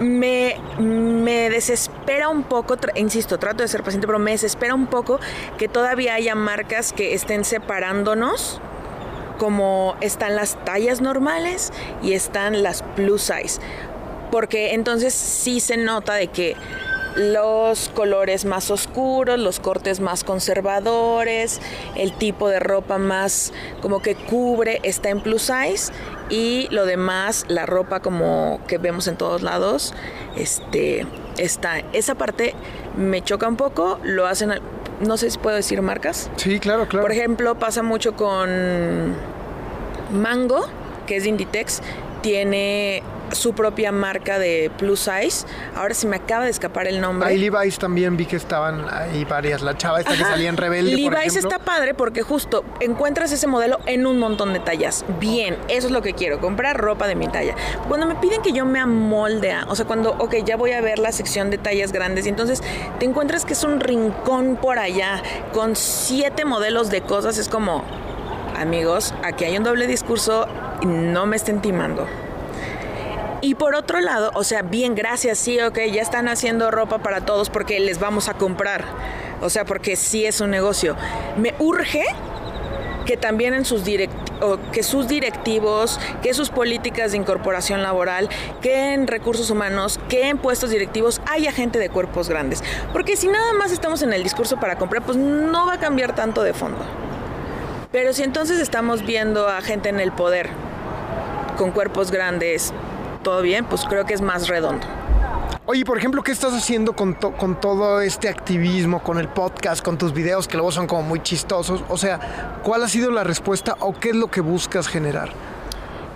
me, 0.00 0.56
me 0.78 1.50
desespera 1.50 1.87
un 2.28 2.42
poco, 2.42 2.76
insisto, 2.94 3.38
trato 3.38 3.62
de 3.62 3.68
ser 3.68 3.82
paciente, 3.82 4.06
pero 4.06 4.18
me 4.18 4.30
desespera 4.30 4.74
un 4.74 4.86
poco 4.86 5.20
que 5.58 5.68
todavía 5.68 6.14
haya 6.14 6.34
marcas 6.34 6.92
que 6.92 7.14
estén 7.14 7.44
separándonos 7.44 8.60
como 9.36 9.94
están 10.00 10.34
las 10.34 10.62
tallas 10.64 11.00
normales 11.00 11.70
y 12.02 12.14
están 12.14 12.62
las 12.62 12.82
plus 12.96 13.22
size. 13.22 13.60
Porque 14.32 14.74
entonces 14.74 15.14
sí 15.14 15.60
se 15.60 15.76
nota 15.76 16.14
de 16.14 16.28
que 16.28 16.56
los 17.14 17.88
colores 17.90 18.44
más 18.44 18.70
oscuros, 18.70 19.38
los 19.38 19.60
cortes 19.60 20.00
más 20.00 20.24
conservadores, 20.24 21.60
el 21.94 22.12
tipo 22.12 22.48
de 22.48 22.58
ropa 22.58 22.98
más 22.98 23.52
como 23.80 24.00
que 24.00 24.14
cubre 24.14 24.80
está 24.82 25.10
en 25.10 25.20
plus 25.20 25.42
size 25.42 25.92
y 26.30 26.68
lo 26.70 26.86
demás, 26.86 27.44
la 27.48 27.66
ropa 27.66 28.00
como 28.00 28.60
que 28.66 28.78
vemos 28.78 29.08
en 29.08 29.16
todos 29.16 29.42
lados, 29.42 29.94
este 30.36 31.06
está. 31.38 31.78
Esa 31.92 32.14
parte 32.14 32.54
me 32.96 33.22
choca 33.22 33.48
un 33.48 33.56
poco, 33.56 33.98
lo 34.02 34.26
hacen 34.26 34.52
no 35.00 35.16
sé 35.16 35.30
si 35.30 35.38
puedo 35.38 35.56
decir 35.56 35.80
marcas. 35.82 36.30
Sí, 36.36 36.58
claro, 36.58 36.88
claro. 36.88 37.04
Por 37.04 37.12
ejemplo, 37.12 37.54
pasa 37.56 37.82
mucho 37.82 38.16
con 38.16 39.14
Mango, 40.12 40.66
que 41.06 41.16
es 41.16 41.22
de 41.22 41.28
Inditex, 41.28 41.80
tiene 42.22 43.02
su 43.32 43.52
propia 43.54 43.92
marca 43.92 44.38
de 44.38 44.70
plus 44.78 45.00
size. 45.00 45.46
Ahora 45.74 45.94
se 45.94 46.06
me 46.06 46.16
acaba 46.16 46.44
de 46.44 46.50
escapar 46.50 46.86
el 46.86 47.00
nombre. 47.00 47.28
Ahí 47.28 47.38
Levi's 47.38 47.78
también 47.78 48.16
vi 48.16 48.26
que 48.26 48.36
estaban 48.36 48.86
ahí 48.90 49.24
varias. 49.24 49.62
La 49.62 49.76
chava 49.76 50.00
esta 50.00 50.16
que 50.16 50.24
salía 50.24 50.48
en 50.48 50.56
Rebelde. 50.56 50.96
Levi's 50.96 51.36
está 51.36 51.58
padre 51.58 51.94
porque 51.94 52.22
justo 52.22 52.64
encuentras 52.80 53.32
ese 53.32 53.46
modelo 53.46 53.78
en 53.86 54.06
un 54.06 54.18
montón 54.18 54.52
de 54.52 54.60
tallas. 54.60 55.04
Bien, 55.20 55.56
eso 55.68 55.86
es 55.86 55.92
lo 55.92 56.02
que 56.02 56.14
quiero, 56.14 56.40
comprar 56.40 56.76
ropa 56.76 57.06
de 57.06 57.14
mi 57.14 57.28
talla. 57.28 57.54
Cuando 57.88 58.06
me 58.06 58.14
piden 58.16 58.42
que 58.42 58.52
yo 58.52 58.64
me 58.64 58.80
amolde, 58.80 59.54
o 59.68 59.74
sea, 59.74 59.86
cuando, 59.86 60.12
ok, 60.18 60.36
ya 60.44 60.56
voy 60.56 60.72
a 60.72 60.80
ver 60.80 60.98
la 60.98 61.12
sección 61.12 61.50
de 61.50 61.58
tallas 61.58 61.92
grandes 61.92 62.26
y 62.26 62.28
entonces 62.28 62.62
te 62.98 63.04
encuentras 63.04 63.44
que 63.44 63.52
es 63.52 63.64
un 63.64 63.80
rincón 63.80 64.56
por 64.56 64.78
allá 64.78 65.22
con 65.52 65.76
siete 65.76 66.44
modelos 66.44 66.90
de 66.90 67.02
cosas, 67.02 67.38
es 67.38 67.48
como, 67.48 67.84
amigos, 68.56 69.14
aquí 69.22 69.44
hay 69.44 69.56
un 69.56 69.64
doble 69.64 69.86
discurso, 69.86 70.46
no 70.84 71.26
me 71.26 71.36
estén 71.36 71.60
timando. 71.60 72.06
Y 73.40 73.54
por 73.54 73.76
otro 73.76 74.00
lado, 74.00 74.32
o 74.34 74.42
sea, 74.42 74.62
bien, 74.62 74.94
gracias, 74.96 75.38
sí, 75.38 75.60
ok, 75.60 75.78
ya 75.92 76.02
están 76.02 76.26
haciendo 76.28 76.70
ropa 76.70 76.98
para 76.98 77.20
todos 77.20 77.50
porque 77.50 77.78
les 77.78 78.00
vamos 78.00 78.28
a 78.28 78.34
comprar. 78.34 78.84
O 79.40 79.48
sea, 79.48 79.64
porque 79.64 79.94
sí 79.94 80.26
es 80.26 80.40
un 80.40 80.50
negocio. 80.50 80.96
Me 81.36 81.54
urge 81.60 82.04
que 83.06 83.16
también 83.16 83.54
en 83.54 83.64
sus 83.64 83.84
que 84.72 84.82
sus 84.82 85.08
directivos, 85.08 85.98
que 86.22 86.34
sus 86.34 86.50
políticas 86.50 87.12
de 87.12 87.16
incorporación 87.16 87.82
laboral, 87.82 88.28
que 88.60 88.92
en 88.92 89.06
recursos 89.06 89.50
humanos, 89.50 89.98
que 90.08 90.28
en 90.28 90.36
puestos 90.38 90.70
directivos 90.70 91.20
haya 91.30 91.52
gente 91.52 91.78
de 91.78 91.88
cuerpos 91.88 92.28
grandes. 92.28 92.62
Porque 92.92 93.16
si 93.16 93.28
nada 93.28 93.52
más 93.54 93.72
estamos 93.72 94.02
en 94.02 94.12
el 94.12 94.22
discurso 94.22 94.58
para 94.58 94.76
comprar, 94.76 95.02
pues 95.02 95.16
no 95.16 95.66
va 95.66 95.74
a 95.74 95.78
cambiar 95.78 96.14
tanto 96.14 96.42
de 96.42 96.52
fondo. 96.52 96.84
Pero 97.92 98.12
si 98.12 98.24
entonces 98.24 98.58
estamos 98.58 99.06
viendo 99.06 99.48
a 99.48 99.62
gente 99.62 99.88
en 99.88 100.00
el 100.00 100.12
poder 100.12 100.50
con 101.56 101.70
cuerpos 101.70 102.10
grandes, 102.10 102.74
todo 103.28 103.42
bien, 103.42 103.66
pues 103.66 103.84
creo 103.86 104.06
que 104.06 104.14
es 104.14 104.22
más 104.22 104.48
redondo. 104.48 104.86
Oye, 105.66 105.84
por 105.84 105.98
ejemplo, 105.98 106.22
¿qué 106.22 106.32
estás 106.32 106.54
haciendo 106.54 106.96
con, 106.96 107.12
con, 107.12 107.60
todo 107.60 108.00
este 108.00 108.26
activismo, 108.26 109.02
con 109.02 109.18
el 109.18 109.28
podcast, 109.28 109.84
con 109.84 109.98
tus 109.98 110.14
videos 110.14 110.48
que 110.48 110.56
luego 110.56 110.72
son 110.72 110.86
como 110.86 111.02
muy 111.02 111.22
chistosos? 111.22 111.84
O 111.90 111.98
sea, 111.98 112.58
¿cuál 112.62 112.82
ha 112.84 112.88
sido 112.88 113.10
la 113.10 113.24
respuesta 113.24 113.76
o 113.80 113.92
qué 113.92 114.08
es 114.08 114.16
lo 114.16 114.30
que 114.30 114.40
buscas 114.40 114.88
generar? 114.88 115.28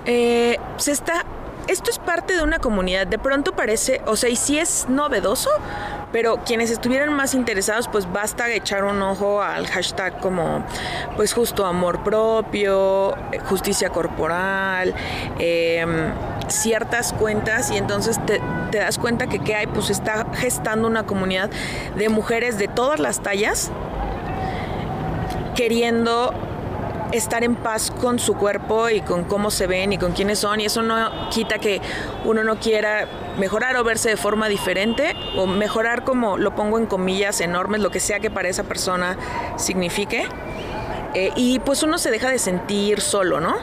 Eh, 0.07 0.59
se 0.79 0.93
está 0.93 1.27
esto 1.69 1.91
es 1.91 1.99
parte 1.99 2.35
de 2.35 2.43
una 2.43 2.59
comunidad. 2.59 3.07
De 3.07 3.19
pronto 3.19 3.53
parece, 3.53 4.01
o 4.07 4.17
sea, 4.17 4.31
y 4.31 4.37
sí 4.37 4.59
es 4.59 4.87
novedoso, 4.89 5.51
pero 6.13 6.39
quienes 6.45 6.71
estuvieran 6.71 7.13
más 7.15 7.35
interesados, 7.35 7.89
pues 7.89 8.11
basta 8.11 8.51
echar 8.51 8.85
un 8.85 9.01
ojo 9.03 9.43
al 9.43 9.67
hashtag 9.67 10.19
como, 10.21 10.65
pues 11.17 11.33
justo 11.33 11.65
amor 11.65 12.05
propio, 12.05 13.17
justicia 13.49 13.89
corporal, 13.91 14.95
em, 15.39 16.13
ciertas 16.49 17.13
cuentas. 17.13 17.71
Y 17.71 17.79
entonces 17.79 18.25
te, 18.27 18.41
te 18.71 18.79
das 18.79 18.99
cuenta 18.99 19.27
que 19.27 19.39
qué 19.39 19.55
hay, 19.55 19.67
pues 19.67 19.91
está 19.91 20.27
gestando 20.35 20.87
una 20.87 21.05
comunidad 21.05 21.51
de 21.97 22.09
mujeres 22.09 22.59
de 22.59 22.69
todas 22.69 23.01
las 23.01 23.21
tallas 23.21 23.71
queriendo 25.55 26.35
estar 27.13 27.45
en 27.45 27.55
paz 27.55 27.91
con 27.91 28.19
su 28.19 28.35
cuerpo 28.35 28.89
y 28.89 29.03
con 29.03 29.25
cómo 29.25 29.51
se 29.51 29.67
ven 29.67 29.93
y 29.93 29.99
con 29.99 30.13
quiénes 30.13 30.39
son. 30.39 30.61
Y 30.61 30.67
eso 30.67 30.83
no 30.83 31.29
quita 31.31 31.59
que 31.59 31.81
uno 32.25 32.43
no 32.43 32.57
quiera 32.59 33.07
mejorar 33.39 33.77
o 33.77 33.85
verse 33.85 34.09
de 34.09 34.17
forma 34.17 34.49
diferente 34.49 35.15
o 35.37 35.47
mejorar 35.47 36.05
como 36.05 36.39
lo 36.39 36.55
pongo 36.55 36.79
en 36.79 36.87
comillas 36.87 37.41
enormes, 37.41 37.81
lo 37.81 37.91
que 37.91 38.01
sea 38.01 38.21
que 38.21 38.31
para 38.31 38.49
esa 38.49 38.65
persona 38.65 39.17
signifique. 39.57 40.27
Eh, 41.15 41.31
y 41.37 41.59
pues 41.61 41.83
uno 41.83 41.99
se 41.99 42.11
deja 42.11 42.31
de 42.31 42.39
sentir 42.39 43.01
solo, 43.01 43.41
¿no? 43.41 43.57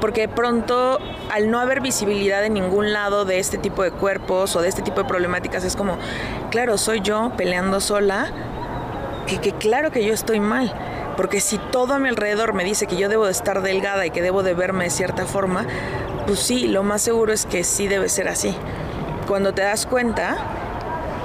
Porque 0.00 0.28
pronto 0.28 0.98
al 1.30 1.50
no 1.50 1.58
haber 1.58 1.80
visibilidad 1.80 2.44
en 2.44 2.54
ningún 2.54 2.92
lado 2.92 3.24
de 3.24 3.40
este 3.40 3.58
tipo 3.58 3.82
de 3.82 3.90
cuerpos 3.90 4.54
o 4.54 4.62
de 4.62 4.68
este 4.68 4.82
tipo 4.82 5.02
de 5.02 5.08
problemáticas 5.08 5.64
es 5.64 5.74
como, 5.74 5.98
claro, 6.50 6.78
soy 6.78 7.00
yo 7.00 7.32
peleando 7.36 7.80
sola, 7.80 8.30
que, 9.26 9.38
que 9.38 9.52
claro 9.52 9.90
que 9.90 10.04
yo 10.04 10.14
estoy 10.14 10.38
mal 10.38 10.72
porque 11.16 11.40
si 11.40 11.58
todo 11.58 11.94
a 11.94 11.98
mi 11.98 12.08
alrededor 12.08 12.52
me 12.52 12.64
dice 12.64 12.86
que 12.86 12.96
yo 12.96 13.08
debo 13.08 13.26
de 13.26 13.32
estar 13.32 13.62
delgada 13.62 14.06
y 14.06 14.10
que 14.10 14.22
debo 14.22 14.42
de 14.42 14.54
verme 14.54 14.84
de 14.84 14.90
cierta 14.90 15.26
forma, 15.26 15.66
pues 16.26 16.40
sí, 16.40 16.68
lo 16.68 16.82
más 16.82 17.02
seguro 17.02 17.32
es 17.32 17.46
que 17.46 17.64
sí 17.64 17.88
debe 17.88 18.08
ser 18.08 18.28
así. 18.28 18.54
Cuando 19.26 19.54
te 19.54 19.62
das 19.62 19.86
cuenta 19.86 20.36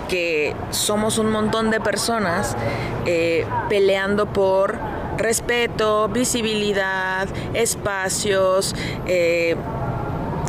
que 0.08 0.56
somos 0.72 1.18
un 1.18 1.30
montón 1.30 1.72
de 1.72 1.80
personas 1.80 2.56
eh, 3.06 3.46
peleando 3.70 4.26
por 4.26 4.78
respeto, 5.18 6.10
visibilidad, 6.10 7.28
espacios, 7.54 8.76
eh, 9.08 9.56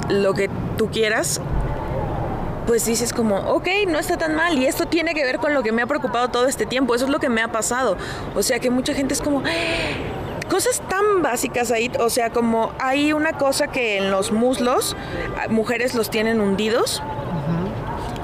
lo 0.08 0.34
que 0.34 0.50
tú 0.76 0.90
quieras, 0.90 1.40
pues 2.66 2.84
dices 2.86 3.12
como, 3.12 3.36
ok, 3.36 3.68
no 3.88 3.98
está 3.98 4.16
tan 4.16 4.34
mal 4.34 4.58
y 4.58 4.66
esto 4.66 4.86
tiene 4.86 5.14
que 5.14 5.24
ver 5.24 5.38
con 5.38 5.54
lo 5.54 5.62
que 5.62 5.72
me 5.72 5.82
ha 5.82 5.86
preocupado 5.86 6.28
todo 6.28 6.46
este 6.46 6.66
tiempo, 6.66 6.94
eso 6.94 7.04
es 7.04 7.10
lo 7.10 7.18
que 7.18 7.28
me 7.28 7.42
ha 7.42 7.48
pasado. 7.48 7.96
O 8.34 8.42
sea 8.42 8.58
que 8.60 8.70
mucha 8.70 8.94
gente 8.94 9.14
es 9.14 9.20
como, 9.20 9.42
cosas 10.48 10.82
tan 10.88 11.22
básicas 11.22 11.70
ahí, 11.70 11.90
o 11.98 12.10
sea, 12.10 12.30
como 12.30 12.72
hay 12.78 13.12
una 13.12 13.32
cosa 13.32 13.68
que 13.68 13.98
en 13.98 14.10
los 14.10 14.32
muslos 14.32 14.96
mujeres 15.48 15.94
los 15.94 16.10
tienen 16.10 16.40
hundidos 16.40 17.02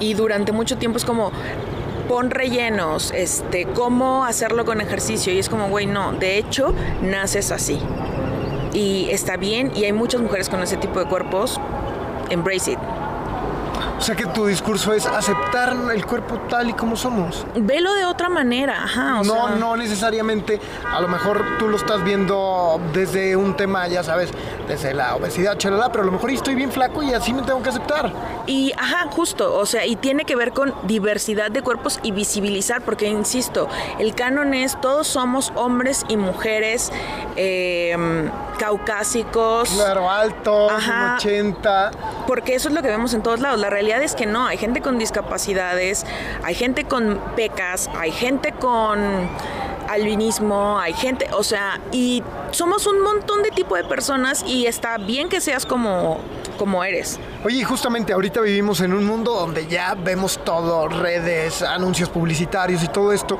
y 0.00 0.14
durante 0.14 0.52
mucho 0.52 0.78
tiempo 0.78 0.98
es 0.98 1.04
como 1.04 1.32
pon 2.08 2.30
rellenos, 2.30 3.12
este, 3.14 3.66
cómo 3.66 4.24
hacerlo 4.24 4.64
con 4.64 4.80
ejercicio 4.80 5.32
y 5.32 5.38
es 5.38 5.48
como, 5.48 5.68
güey, 5.68 5.86
no, 5.86 6.12
de 6.12 6.38
hecho 6.38 6.74
naces 7.02 7.50
así. 7.50 7.78
Y 8.72 9.08
está 9.10 9.36
bien 9.36 9.72
y 9.74 9.84
hay 9.84 9.92
muchas 9.92 10.20
mujeres 10.20 10.48
con 10.48 10.62
ese 10.62 10.76
tipo 10.76 11.00
de 11.00 11.06
cuerpos, 11.06 11.60
embrace 12.30 12.72
it. 12.72 12.78
O 13.98 14.00
sea 14.00 14.14
que 14.14 14.26
tu 14.26 14.46
discurso 14.46 14.92
es 14.92 15.06
aceptar 15.06 15.76
el 15.92 16.06
cuerpo 16.06 16.38
tal 16.48 16.70
y 16.70 16.72
como 16.72 16.96
somos. 16.96 17.44
Velo 17.56 17.92
de 17.94 18.04
otra 18.04 18.28
manera, 18.28 18.84
ajá. 18.84 19.22
no, 19.24 19.56
no 19.56 19.76
necesariamente, 19.76 20.60
a 20.86 21.00
lo 21.00 21.08
mejor 21.08 21.44
tú 21.58 21.68
lo 21.68 21.76
estás 21.76 22.04
viendo 22.04 22.80
desde 22.92 23.34
un 23.34 23.56
tema, 23.56 23.88
ya 23.88 24.02
sabes, 24.04 24.30
desde 24.68 24.94
la 24.94 25.16
obesidad, 25.16 25.58
chalala, 25.58 25.90
pero 25.90 26.02
a 26.02 26.06
lo 26.06 26.12
mejor 26.12 26.30
estoy 26.30 26.54
bien 26.54 26.70
flaco 26.70 27.02
y 27.02 27.12
así 27.12 27.32
me 27.32 27.42
tengo 27.42 27.62
que 27.62 27.70
aceptar. 27.70 28.12
Y, 28.46 28.72
ajá, 28.78 29.08
justo, 29.10 29.56
o 29.56 29.66
sea, 29.66 29.84
y 29.84 29.96
tiene 29.96 30.24
que 30.24 30.36
ver 30.36 30.52
con 30.52 30.74
diversidad 30.84 31.50
de 31.50 31.62
cuerpos 31.62 31.98
y 32.02 32.12
visibilizar, 32.12 32.82
porque 32.82 33.08
insisto, 33.08 33.68
el 33.98 34.14
canon 34.14 34.54
es 34.54 34.80
todos 34.80 35.08
somos 35.08 35.52
hombres 35.56 36.04
y 36.08 36.16
mujeres 36.16 36.92
em, 37.36 38.30
caucásicos. 38.58 39.70
Claro, 39.70 40.10
altos, 40.10 40.72
80. 41.16 41.90
Porque 42.26 42.54
eso 42.54 42.68
es 42.68 42.74
lo 42.74 42.82
que 42.82 42.88
vemos 42.88 43.14
en 43.14 43.22
todos 43.22 43.40
lados. 43.40 43.58
La 43.58 43.70
realidad 43.70 43.87
es 43.96 44.14
que 44.14 44.26
no, 44.26 44.46
hay 44.46 44.58
gente 44.58 44.80
con 44.80 44.98
discapacidades, 44.98 46.04
hay 46.44 46.54
gente 46.54 46.84
con 46.84 47.18
pecas, 47.34 47.88
hay 47.96 48.12
gente 48.12 48.52
con 48.52 49.28
albinismo, 49.88 50.78
hay 50.78 50.92
gente, 50.92 51.26
o 51.32 51.42
sea, 51.42 51.80
y 51.92 52.22
somos 52.50 52.86
un 52.86 53.00
montón 53.00 53.42
de 53.42 53.50
tipo 53.50 53.74
de 53.74 53.84
personas 53.84 54.44
y 54.46 54.66
está 54.66 54.98
bien 54.98 55.28
que 55.28 55.40
seas 55.40 55.64
como, 55.64 56.20
como 56.58 56.84
eres. 56.84 57.18
Oye, 57.44 57.64
justamente 57.64 58.12
ahorita 58.12 58.40
vivimos 58.40 58.80
en 58.80 58.92
un 58.92 59.04
mundo 59.04 59.32
donde 59.32 59.66
ya 59.66 59.94
vemos 59.94 60.38
todo, 60.44 60.88
redes, 60.88 61.62
anuncios 61.62 62.10
publicitarios 62.10 62.82
y 62.84 62.88
todo 62.88 63.12
esto. 63.12 63.38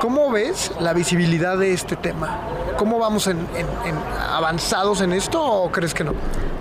¿Cómo 0.00 0.30
ves 0.30 0.72
la 0.80 0.94
visibilidad 0.94 1.58
de 1.58 1.72
este 1.72 1.96
tema? 1.96 2.40
¿Cómo 2.80 2.98
vamos 2.98 3.26
en, 3.26 3.46
avanzados 4.32 5.02
en 5.02 5.12
esto 5.12 5.44
o 5.44 5.70
crees 5.70 5.92
que 5.92 6.02
no? 6.02 6.14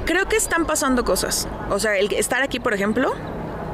Creo 0.03 0.27
que 0.27 0.35
están 0.35 0.65
pasando 0.65 1.05
cosas. 1.05 1.47
O 1.69 1.79
sea, 1.79 1.95
el 1.95 2.11
estar 2.11 2.41
aquí, 2.41 2.59
por 2.59 2.73
ejemplo, 2.73 3.13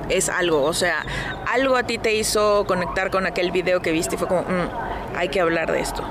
es 0.09 0.29
algo. 0.29 0.61
O 0.61 0.73
sea, 0.73 1.03
algo 1.51 1.75
a 1.75 1.81
ti 1.81 1.97
te 1.97 2.13
hizo 2.13 2.65
conectar 2.67 3.09
con 3.09 3.25
aquel 3.25 3.49
video 3.49 3.81
que 3.81 3.91
viste 3.91 4.13
y 4.13 4.19
fue 4.19 4.27
como, 4.27 4.41
mm, 4.43 5.15
hay 5.15 5.29
que 5.29 5.41
hablar 5.41 5.71
de 5.71 5.79
esto. 5.79 6.03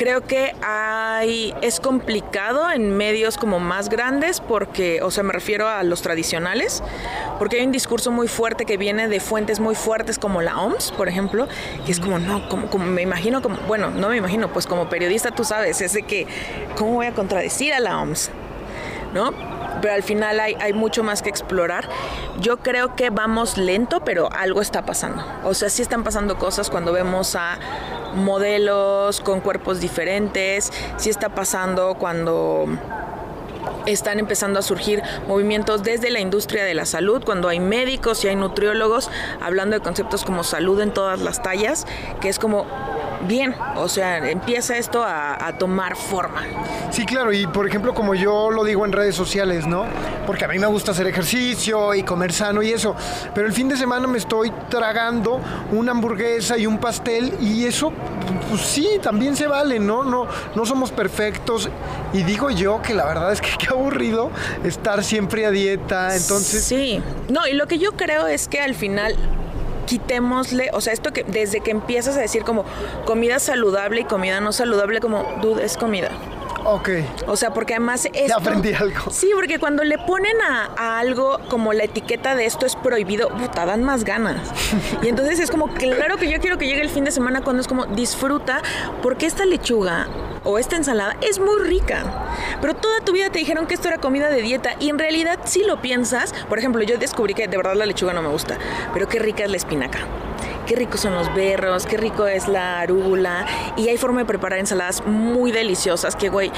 Creo 0.00 0.22
que 0.22 0.54
hay 0.62 1.54
es 1.60 1.78
complicado 1.78 2.70
en 2.70 2.96
medios 2.96 3.36
como 3.36 3.60
más 3.60 3.90
grandes 3.90 4.40
porque, 4.40 5.02
o 5.02 5.10
sea, 5.10 5.22
me 5.22 5.34
refiero 5.34 5.68
a 5.68 5.82
los 5.82 6.00
tradicionales, 6.00 6.82
porque 7.38 7.58
hay 7.58 7.66
un 7.66 7.70
discurso 7.70 8.10
muy 8.10 8.26
fuerte 8.26 8.64
que 8.64 8.78
viene 8.78 9.08
de 9.08 9.20
fuentes 9.20 9.60
muy 9.60 9.74
fuertes 9.74 10.18
como 10.18 10.40
la 10.40 10.58
OMS, 10.58 10.92
por 10.92 11.08
ejemplo, 11.08 11.48
que 11.84 11.92
es 11.92 12.00
como, 12.00 12.18
no, 12.18 12.48
como, 12.48 12.70
como 12.70 12.86
me 12.86 13.02
imagino, 13.02 13.42
como, 13.42 13.58
bueno, 13.68 13.90
no 13.90 14.08
me 14.08 14.16
imagino, 14.16 14.50
pues 14.50 14.66
como 14.66 14.88
periodista 14.88 15.32
tú 15.32 15.44
sabes, 15.44 15.82
es 15.82 15.92
de 15.92 16.02
que, 16.04 16.26
¿cómo 16.78 16.94
voy 16.94 17.04
a 17.04 17.12
contradecir 17.12 17.74
a 17.74 17.80
la 17.80 18.00
OMS? 18.00 18.30
¿No? 19.12 19.34
Pero 19.80 19.94
al 19.94 20.02
final 20.02 20.40
hay, 20.40 20.72
mucho 20.72 21.02
más 21.02 21.22
que 21.22 21.28
explorar. 21.28 21.88
Yo 22.40 22.58
creo 22.58 22.94
que 22.96 23.10
vamos 23.10 23.58
lento, 23.58 24.00
pero 24.04 24.30
algo 24.32 24.60
está 24.60 24.84
pasando. 24.84 25.24
O 25.44 25.54
sea, 25.54 25.68
sí 25.68 25.82
están 25.82 26.04
pasando 26.04 26.38
cosas 26.38 26.70
cuando 26.70 26.92
vemos 26.92 27.34
a 27.34 27.58
modelos 28.14 29.20
con 29.20 29.40
cuerpos 29.40 29.80
diferentes, 29.80 30.72
sí 30.96 31.10
está 31.10 31.28
pasando 31.30 31.94
cuando 31.94 32.66
están 33.86 34.18
empezando 34.18 34.58
a 34.58 34.62
surgir 34.62 35.02
movimientos 35.28 35.82
desde 35.82 36.10
la 36.10 36.20
industria 36.20 36.64
de 36.64 36.74
la 36.74 36.86
salud, 36.86 37.22
cuando 37.24 37.48
hay 37.48 37.60
médicos 37.60 38.24
y 38.24 38.28
hay 38.28 38.36
nutriólogos 38.36 39.10
hablando 39.40 39.76
de 39.76 39.82
conceptos 39.82 40.24
como 40.24 40.44
salud 40.44 40.80
en 40.80 40.92
todas 40.92 41.20
las 41.20 41.42
tallas, 41.42 41.86
que 42.20 42.28
es 42.28 42.38
como 42.38 42.66
bien, 43.26 43.54
o 43.76 43.88
sea, 43.88 44.30
empieza 44.30 44.76
esto 44.76 45.02
a, 45.04 45.52
tomar 45.58 45.96
forma. 45.96 46.42
Sí, 46.90 47.04
claro, 47.04 47.32
y 47.32 47.46
por 47.46 47.66
ejemplo, 47.66 47.92
como 47.92 48.14
yo 48.14 48.50
lo 48.50 48.64
digo 48.64 48.84
en 48.86 48.92
redes 48.92 49.14
sociales, 49.14 49.66
¿no? 49.66 49.84
Porque 50.26 50.44
a 50.44 50.48
mí 50.48 50.58
me 50.58 50.66
gusta 50.66 50.92
hacer 50.92 51.06
ejercicio 51.06 51.92
y 51.94 52.02
comer 52.02 52.32
sano 52.32 52.62
y 52.62 52.70
eso, 52.70 52.94
pero 53.34 53.46
el 53.46 53.52
fin 53.52 53.68
de 53.68 53.76
semana 53.76 54.06
me 54.06 54.18
estoy 54.18 54.52
tragando 54.68 55.40
una 55.72 55.90
hamburguesa 55.90 56.56
y 56.56 56.66
un 56.66 56.78
pastel 56.78 57.34
y 57.40 57.66
eso, 57.66 57.92
pues 58.48 58.62
sí, 58.62 58.98
también 59.02 59.36
se 59.36 59.48
vale, 59.48 59.80
¿no? 59.80 60.04
No, 60.04 60.26
no 60.54 60.64
somos 60.64 60.92
perfectos 60.92 61.68
y 62.12 62.22
digo 62.22 62.50
yo 62.50 62.80
que 62.80 62.94
la 62.94 63.04
verdad 63.04 63.32
es 63.32 63.40
que 63.40 63.50
qué 63.58 63.68
aburrido 63.68 64.30
estar 64.64 65.02
siempre 65.02 65.46
a 65.46 65.50
dieta, 65.50 66.16
entonces... 66.16 66.64
Sí, 66.64 67.02
no, 67.28 67.46
y 67.46 67.54
lo 67.54 67.66
que 67.66 67.78
yo 67.78 67.92
creo 67.92 68.28
es 68.28 68.48
que 68.48 68.60
al 68.60 68.74
final 68.74 69.16
quitémosle, 69.90 70.70
o 70.72 70.80
sea, 70.80 70.92
esto 70.92 71.12
que 71.12 71.24
desde 71.24 71.62
que 71.62 71.72
empiezas 71.72 72.16
a 72.16 72.20
decir 72.20 72.44
como 72.44 72.64
comida 73.06 73.40
saludable 73.40 74.02
y 74.02 74.04
comida 74.04 74.40
no 74.40 74.52
saludable, 74.52 75.00
como, 75.00 75.24
dude, 75.42 75.64
es 75.64 75.76
comida. 75.76 76.12
Ok. 76.64 76.90
O 77.26 77.36
sea, 77.36 77.52
porque 77.52 77.74
además 77.74 78.06
esto, 78.06 78.18
Ya 78.28 78.36
aprendí 78.36 78.72
algo. 78.72 79.10
Sí, 79.10 79.30
porque 79.34 79.58
cuando 79.58 79.84
le 79.84 79.98
ponen 79.98 80.36
a, 80.42 80.98
algo 80.98 81.38
como 81.48 81.72
la 81.72 81.84
etiqueta 81.84 82.34
de 82.34 82.46
esto 82.46 82.66
es 82.66 82.76
prohibido, 82.76 83.28
puta, 83.28 83.66
dan 83.66 83.82
más 83.82 84.04
ganas. 84.04 84.36
y 85.02 85.08
entonces 85.08 85.40
es 85.40 85.50
como, 85.50 85.68
claro 85.68 86.16
que 86.16 86.30
yo 86.30 86.40
quiero 86.40 86.58
que 86.58 86.66
llegue 86.66 86.82
el 86.82 86.90
fin 86.90 87.04
de 87.04 87.10
semana 87.10 87.42
cuando 87.42 87.62
es 87.62 87.68
como, 87.68 87.86
disfruta, 87.86 88.62
porque 89.02 89.26
esta 89.26 89.44
lechuga 89.44 90.08
o 90.44 90.58
esta 90.58 90.76
ensalada 90.76 91.16
es 91.20 91.38
muy 91.38 91.58
rica. 91.62 92.04
Pero 92.60 92.74
toda 92.74 93.00
tu 93.00 93.12
vida 93.12 93.30
te 93.30 93.38
dijeron 93.38 93.66
que 93.66 93.74
esto 93.74 93.88
era 93.88 93.98
comida 93.98 94.28
de 94.28 94.42
dieta 94.42 94.74
y 94.80 94.90
en 94.90 94.98
realidad 94.98 95.40
si 95.44 95.64
lo 95.64 95.80
piensas, 95.80 96.34
por 96.48 96.58
ejemplo, 96.58 96.82
yo 96.82 96.98
descubrí 96.98 97.34
que 97.34 97.48
de 97.48 97.56
verdad 97.56 97.74
la 97.74 97.86
lechuga 97.86 98.12
no 98.12 98.22
me 98.22 98.28
gusta, 98.28 98.58
pero 98.92 99.08
qué 99.08 99.18
rica 99.18 99.44
es 99.44 99.50
la 99.50 99.56
espinaca 99.56 100.00
qué 100.70 100.76
ricos 100.76 101.00
son 101.00 101.16
los 101.16 101.34
berros, 101.34 101.84
qué 101.84 101.96
rico 101.96 102.28
es 102.28 102.46
la 102.46 102.78
arúgula. 102.78 103.44
Y 103.76 103.88
hay 103.88 103.96
forma 103.96 104.20
de 104.20 104.24
preparar 104.24 104.60
ensaladas 104.60 105.04
muy 105.04 105.50
deliciosas, 105.50 106.14
que 106.14 106.28
güey, 106.28 106.52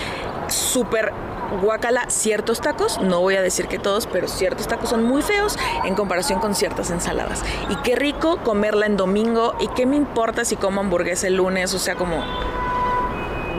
súper 0.48 1.14
guacala 1.62 2.11
ciertos 2.11 2.61
tacos, 2.61 3.01
no 3.01 3.20
voy 3.20 3.37
a 3.37 3.42
decir 3.42 3.68
que 3.68 3.79
todos, 3.79 4.07
pero 4.07 4.29
ciertos 4.29 4.68
tacos 4.68 4.90
son 4.90 5.03
muy 5.03 5.22
feos 5.22 5.59
en 5.87 5.94
comparación 5.94 6.40
con 6.40 6.55
ciertas 6.55 6.90
ensaladas. 6.90 7.42
Y 7.70 7.77
qué 7.77 7.96
rico 7.96 8.37
comerla 8.44 8.85
en 8.85 8.98
domingo 8.98 9.55
y 9.61 9.68
qué 9.68 9.87
me 9.87 9.96
importa 9.96 10.44
si 10.44 10.57
como 10.57 10.83
hamburguesa 10.83 11.27
el 11.27 11.37
lunes, 11.37 11.72
o 11.72 11.79
sea, 11.79 11.94
como 11.94 12.22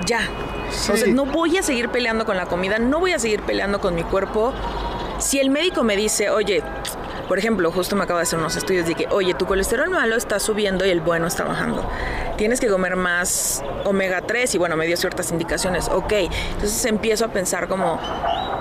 ya. 0.05 0.19
O 0.69 0.95
sea, 0.95 1.07
no 1.07 1.25
voy 1.25 1.57
a 1.57 1.63
seguir 1.63 1.89
peleando 1.89 2.27
con 2.27 2.37
la 2.37 2.45
comida, 2.45 2.77
no 2.77 2.99
voy 2.99 3.13
a 3.13 3.17
seguir 3.17 3.41
peleando 3.41 3.81
con 3.81 3.95
mi 3.95 4.03
cuerpo. 4.03 4.53
Si 5.17 5.39
el 5.39 5.49
médico 5.49 5.83
me 5.83 5.95
dice, 5.95 6.29
oye, 6.29 6.61
por 7.27 7.39
ejemplo, 7.39 7.71
justo 7.71 7.95
me 7.95 8.03
acabo 8.03 8.17
de 8.17 8.23
hacer 8.23 8.39
unos 8.39 8.55
estudios 8.55 8.85
de 8.85 8.95
que, 8.95 9.07
oye, 9.07 9.33
tu 9.33 9.45
colesterol 9.45 9.89
malo 9.89 10.15
está 10.15 10.39
subiendo 10.39 10.85
y 10.85 10.89
el 10.89 11.01
bueno 11.01 11.27
está 11.27 11.43
bajando. 11.43 11.83
Tienes 12.37 12.59
que 12.59 12.67
comer 12.67 12.95
más 12.95 13.63
omega 13.85 14.21
3 14.21 14.55
y 14.55 14.57
bueno, 14.57 14.75
me 14.75 14.85
dio 14.85 14.97
ciertas 14.97 15.31
indicaciones. 15.31 15.89
Ok, 15.89 16.13
entonces 16.13 16.85
empiezo 16.85 17.25
a 17.25 17.27
pensar 17.29 17.67
como, 17.67 17.99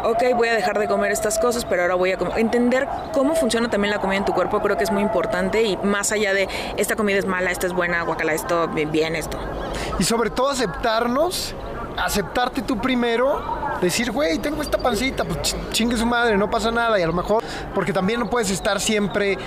ok, 0.04 0.22
voy 0.36 0.48
a 0.48 0.54
dejar 0.54 0.78
de 0.78 0.88
comer 0.88 1.12
estas 1.12 1.38
cosas, 1.38 1.64
pero 1.64 1.82
ahora 1.82 1.94
voy 1.94 2.12
a 2.12 2.18
entender 2.36 2.88
cómo 3.12 3.34
funciona 3.34 3.68
también 3.70 3.90
la 3.90 4.00
comida 4.00 4.18
en 4.18 4.24
tu 4.24 4.32
cuerpo. 4.32 4.60
Creo 4.60 4.76
que 4.76 4.84
es 4.84 4.92
muy 4.92 5.02
importante 5.02 5.62
y 5.62 5.76
más 5.78 6.12
allá 6.12 6.34
de 6.34 6.48
esta 6.76 6.96
comida 6.96 7.18
es 7.18 7.26
mala, 7.26 7.50
esta 7.50 7.66
es 7.66 7.72
buena, 7.72 8.02
guacala 8.02 8.32
esto, 8.34 8.68
bien 8.68 9.16
esto. 9.16 9.38
Y 9.98 10.04
sobre 10.04 10.30
todo 10.30 10.50
aceptarnos, 10.50 11.54
aceptarte 11.96 12.62
tú 12.62 12.78
primero 12.80 13.61
decir, 13.86 14.10
güey, 14.12 14.38
tengo 14.38 14.62
esta 14.62 14.78
pancita, 14.78 15.24
pues 15.24 15.54
chingue 15.70 15.96
su 15.96 16.06
madre, 16.06 16.36
no 16.36 16.50
pasa 16.50 16.70
nada. 16.70 16.98
Y 16.98 17.02
a 17.02 17.06
lo 17.06 17.12
mejor, 17.12 17.42
porque 17.74 17.92
también 17.92 18.20
no 18.20 18.30
puedes 18.30 18.50
estar 18.50 18.80
siempre 18.80 19.38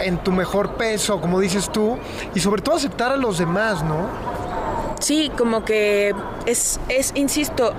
en 0.00 0.18
tu 0.18 0.32
mejor 0.32 0.74
peso, 0.74 1.20
como 1.20 1.40
dices 1.40 1.70
tú, 1.70 1.98
y 2.34 2.40
sobre 2.40 2.62
todo 2.62 2.76
aceptar 2.76 3.12
a 3.12 3.16
los 3.16 3.38
demás, 3.38 3.82
¿no? 3.82 4.08
Sí, 5.00 5.30
como 5.36 5.64
que 5.64 6.14
es, 6.46 6.80
es 6.88 7.12
insisto, 7.14 7.72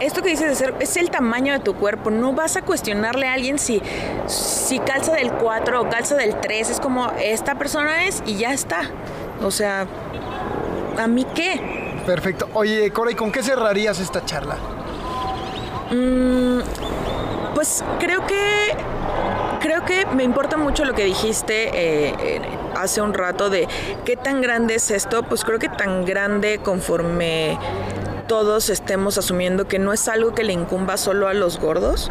esto 0.00 0.22
que 0.22 0.30
dices 0.30 0.48
de 0.48 0.54
ser, 0.54 0.74
es 0.80 0.96
el 0.96 1.10
tamaño 1.10 1.52
de 1.52 1.58
tu 1.58 1.74
cuerpo. 1.74 2.10
No 2.10 2.32
vas 2.32 2.56
a 2.56 2.62
cuestionarle 2.62 3.26
a 3.26 3.34
alguien 3.34 3.58
si, 3.58 3.82
si 4.26 4.78
calza 4.78 5.12
del 5.12 5.32
4 5.32 5.80
o 5.80 5.88
calza 5.88 6.14
del 6.14 6.38
3. 6.40 6.70
Es 6.70 6.80
como, 6.80 7.10
esta 7.20 7.56
persona 7.56 8.06
es 8.06 8.22
y 8.24 8.36
ya 8.36 8.52
está. 8.52 8.82
O 9.42 9.50
sea, 9.50 9.86
¿a 10.98 11.06
mí 11.06 11.26
qué? 11.34 11.60
Perfecto. 12.06 12.48
Oye, 12.54 12.90
Cora, 12.92 13.10
¿y 13.10 13.14
con 13.14 13.32
qué 13.32 13.42
cerrarías 13.42 13.98
esta 14.00 14.24
charla? 14.24 14.56
Mm, 15.90 16.60
pues 17.54 17.84
creo 17.98 18.26
que 18.26 18.76
creo 19.60 19.84
que 19.84 20.06
me 20.06 20.22
importa 20.22 20.56
mucho 20.56 20.84
lo 20.84 20.94
que 20.94 21.04
dijiste 21.04 21.70
eh, 21.74 22.40
hace 22.76 23.00
un 23.00 23.14
rato 23.14 23.50
de 23.50 23.66
qué 24.04 24.16
tan 24.16 24.40
grande 24.40 24.74
es 24.74 24.90
esto. 24.90 25.22
Pues 25.22 25.44
creo 25.44 25.58
que 25.58 25.68
tan 25.68 26.04
grande 26.04 26.58
conforme 26.58 27.58
todos 28.26 28.68
estemos 28.70 29.18
asumiendo 29.18 29.66
que 29.66 29.78
no 29.78 29.92
es 29.92 30.06
algo 30.08 30.34
que 30.34 30.44
le 30.44 30.52
incumba 30.52 30.96
solo 30.96 31.28
a 31.28 31.34
los 31.34 31.58
gordos. 31.58 32.10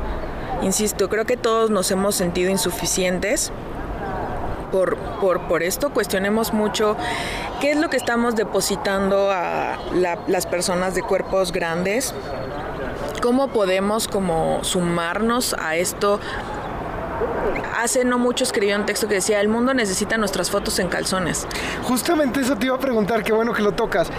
Insisto, 0.63 1.07
creo 1.09 1.25
que 1.25 1.37
todos 1.37 1.69
nos 1.69 1.91
hemos 1.91 2.15
sentido 2.15 2.49
insuficientes. 2.49 3.51
Por, 4.71 4.97
por, 5.21 5.47
por, 5.47 5.63
esto 5.63 5.91
cuestionemos 5.91 6.51
mucho 6.51 6.97
qué 7.61 7.71
es 7.71 7.77
lo 7.77 7.89
que 7.89 7.95
estamos 7.95 8.35
depositando 8.35 9.31
a 9.31 9.77
las 10.27 10.45
personas 10.45 10.93
de 10.93 11.03
cuerpos 11.03 11.53
grandes, 11.53 12.13
¿Cómo 13.21 13.47
podemos 13.49 14.07
como 14.07 14.63
sumarnos 14.63 15.55
a 15.57 15.75
esto? 15.75 16.19
Hace 17.77 18.05
no 18.05 18.19
mucho 18.19 18.43
escribió 18.43 18.75
un 18.75 18.85
texto 18.85 19.07
que 19.07 19.15
decía, 19.15 19.41
el 19.41 19.47
mundo 19.47 19.73
necesita 19.73 20.17
nuestras 20.17 20.51
fotos 20.51 20.77
en 20.79 20.87
calzones. 20.87 21.47
Justamente 21.83 22.41
eso 22.41 22.55
te 22.55 22.67
iba 22.67 22.75
a 22.75 22.79
preguntar, 22.79 23.23
qué 23.23 23.33
bueno 23.33 23.53
que 23.53 23.61
lo 23.61 23.73
tocas. 23.73 24.09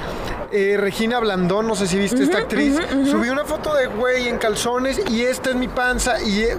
Eh, 0.51 0.77
Regina 0.79 1.21
Blandón, 1.21 1.67
no 1.67 1.75
sé 1.75 1.87
si 1.87 1.99
viste 1.99 2.23
esta 2.23 2.39
actriz, 2.39 2.79
subió 3.05 3.33
una 3.33 3.45
foto 3.45 3.75
de 3.75 3.87
güey 3.87 4.29
en 4.29 4.39
calzones 4.39 4.99
y 5.11 5.23
esta 5.23 5.51
es 5.51 5.57
mi 5.57 5.69
panza 5.69 6.23
y 6.23 6.43
he, 6.43 6.57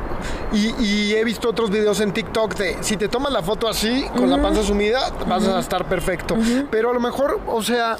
y, 0.54 1.15
he 1.15 1.23
visto 1.23 1.49
otros 1.49 1.71
videos 1.71 1.99
en 1.99 2.13
TikTok 2.13 2.56
de 2.56 2.78
si 2.82 2.97
te 2.97 3.08
tomas 3.08 3.34
la 3.34 3.41
foto 3.41 3.67
así, 3.67 4.06
con 4.15 4.30
la 4.30 4.39
panza 4.39 4.62
sumida, 4.63 5.12
vas 5.28 5.47
a 5.47 5.60
estar 5.60 5.86
perfecto. 5.86 6.38
Pero 6.69 6.91
a 6.91 6.93
lo 6.93 6.99
mejor, 6.99 7.41
o 7.47 7.63
sea, 7.63 7.97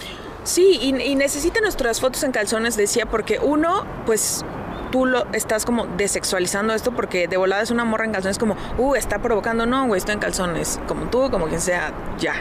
Sí, 0.50 0.80
y, 0.82 1.16
necesita 1.16 1.62
nuestras 1.62 2.02
fotos 2.02 2.24
en 2.24 2.32
calzones, 2.32 2.76
decía, 2.76 3.06
porque 3.06 3.38
uno, 3.38 3.86
pues 4.08 4.44
tú 4.92 5.06
lo 5.06 5.28
estás 5.32 5.64
como 5.64 5.86
desexualizando 5.86 6.74
esto 6.74 6.92
porque 6.92 7.28
de 7.28 7.38
volada 7.38 7.62
es 7.62 7.70
una 7.70 7.86
morra 7.86 8.06
en 8.06 8.14
calzones 8.14 8.40
como, 8.40 8.58
uh, 8.80 8.96
está 8.96 9.20
provocando, 9.20 9.68
no, 9.68 9.86
güey, 9.86 10.00
estoy 10.00 10.16
en 10.16 10.20
calzones, 10.20 10.80
como 10.88 11.06
tú, 11.12 11.30
como 11.30 11.46
quien 11.46 11.62
sea, 11.62 11.94
ya. 12.18 12.34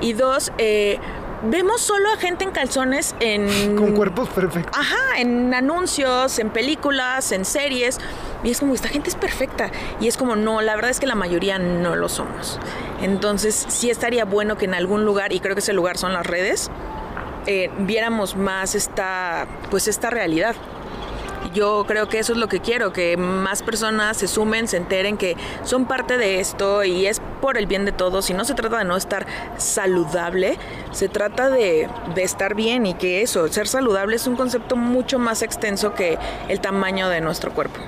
Y 0.00 0.12
dos, 0.12 0.52
eh, 0.58 1.00
vemos 1.42 1.80
solo 1.80 2.08
a 2.12 2.18
gente 2.18 2.44
en 2.44 2.52
calzones 2.52 3.16
en... 3.18 3.74
Con 3.74 3.96
cuerpos 3.96 4.28
perfectos. 4.28 4.78
Ajá, 4.78 5.18
en 5.18 5.52
anuncios, 5.54 6.38
en 6.38 6.50
películas, 6.50 7.32
en 7.32 7.44
series. 7.44 7.98
Y 8.44 8.50
es 8.52 8.60
como, 8.60 8.74
esta 8.74 8.86
gente 8.86 9.10
es 9.10 9.16
perfecta. 9.16 9.72
Y 9.98 10.06
es 10.06 10.16
como, 10.16 10.36
no, 10.36 10.60
la 10.60 10.76
verdad 10.76 10.92
es 10.92 11.00
que 11.00 11.06
la 11.08 11.16
mayoría 11.16 11.58
no 11.58 11.96
lo 11.96 12.08
somos. 12.08 12.60
Entonces, 13.02 13.66
sí 13.68 13.90
estaría 13.90 14.24
bueno 14.24 14.56
que 14.56 14.66
en 14.66 14.74
algún 14.74 15.04
lugar, 15.04 15.32
y 15.32 15.40
creo 15.40 15.56
que 15.56 15.60
ese 15.60 15.72
lugar 15.72 15.98
son 15.98 16.12
las 16.12 16.24
redes, 16.24 16.70
eh, 17.50 17.70
viéramos 17.78 18.36
más 18.36 18.74
esta, 18.74 19.46
pues 19.70 19.88
esta 19.88 20.10
realidad. 20.10 20.54
Yo 21.54 21.84
creo 21.86 22.08
que 22.08 22.18
eso 22.18 22.32
es 22.32 22.38
lo 22.38 22.48
que 22.48 22.60
quiero, 22.60 22.92
que 22.92 23.16
más 23.16 23.62
personas 23.62 24.16
se 24.16 24.28
sumen, 24.28 24.68
se 24.68 24.76
enteren 24.76 25.16
que 25.16 25.36
son 25.64 25.86
parte 25.86 26.18
de 26.18 26.40
esto 26.40 26.84
y 26.84 27.06
es 27.06 27.20
por 27.40 27.56
el 27.56 27.66
bien 27.66 27.84
de 27.84 27.92
todos 27.92 28.30
y 28.30 28.34
no 28.34 28.44
se 28.44 28.54
trata 28.54 28.78
de 28.78 28.84
no 28.84 28.96
estar 28.96 29.26
saludable, 29.56 30.58
se 30.92 31.08
trata 31.08 31.50
de, 31.50 31.88
de 32.14 32.22
estar 32.22 32.54
bien 32.54 32.86
y 32.86 32.94
que 32.94 33.22
eso, 33.22 33.48
ser 33.48 33.68
saludable 33.68 34.16
es 34.16 34.26
un 34.26 34.36
concepto 34.36 34.76
mucho 34.76 35.18
más 35.18 35.42
extenso 35.42 35.94
que 35.94 36.18
el 36.48 36.60
tamaño 36.60 37.08
de 37.08 37.20
nuestro 37.20 37.52
cuerpo. 37.52 37.78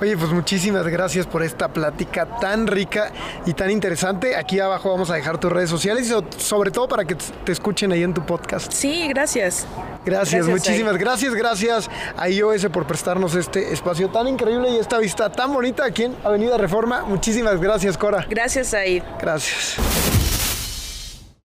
Oye, 0.00 0.16
pues 0.16 0.30
muchísimas 0.30 0.86
gracias 0.86 1.26
por 1.26 1.42
esta 1.42 1.68
plática 1.68 2.38
tan 2.38 2.68
rica 2.68 3.10
y 3.46 3.52
tan 3.52 3.70
interesante. 3.70 4.36
Aquí 4.36 4.60
abajo 4.60 4.90
vamos 4.90 5.10
a 5.10 5.14
dejar 5.14 5.38
tus 5.38 5.50
redes 5.50 5.70
sociales 5.70 6.08
y 6.08 6.40
sobre 6.40 6.70
todo 6.70 6.86
para 6.86 7.04
que 7.04 7.16
te 7.16 7.52
escuchen 7.52 7.90
ahí 7.90 8.04
en 8.04 8.14
tu 8.14 8.24
podcast. 8.24 8.72
Sí, 8.72 9.08
gracias. 9.08 9.66
Gracias, 10.04 10.46
muchísimas 10.46 10.96
gracias, 10.96 11.34
gracias 11.34 11.90
a 12.16 12.28
iOS 12.28 12.66
por 12.66 12.86
prestarnos 13.08 13.34
este 13.36 13.72
espacio 13.72 14.10
tan 14.10 14.28
increíble 14.28 14.68
y 14.68 14.76
esta 14.76 14.98
vista 14.98 15.32
tan 15.32 15.50
bonita 15.50 15.82
aquí 15.86 16.02
en 16.04 16.16
Avenida 16.24 16.58
Reforma. 16.58 17.04
Muchísimas 17.06 17.58
gracias, 17.58 17.96
Cora. 17.96 18.26
Gracias, 18.28 18.66
Said. 18.68 19.02
Gracias. 19.18 20.17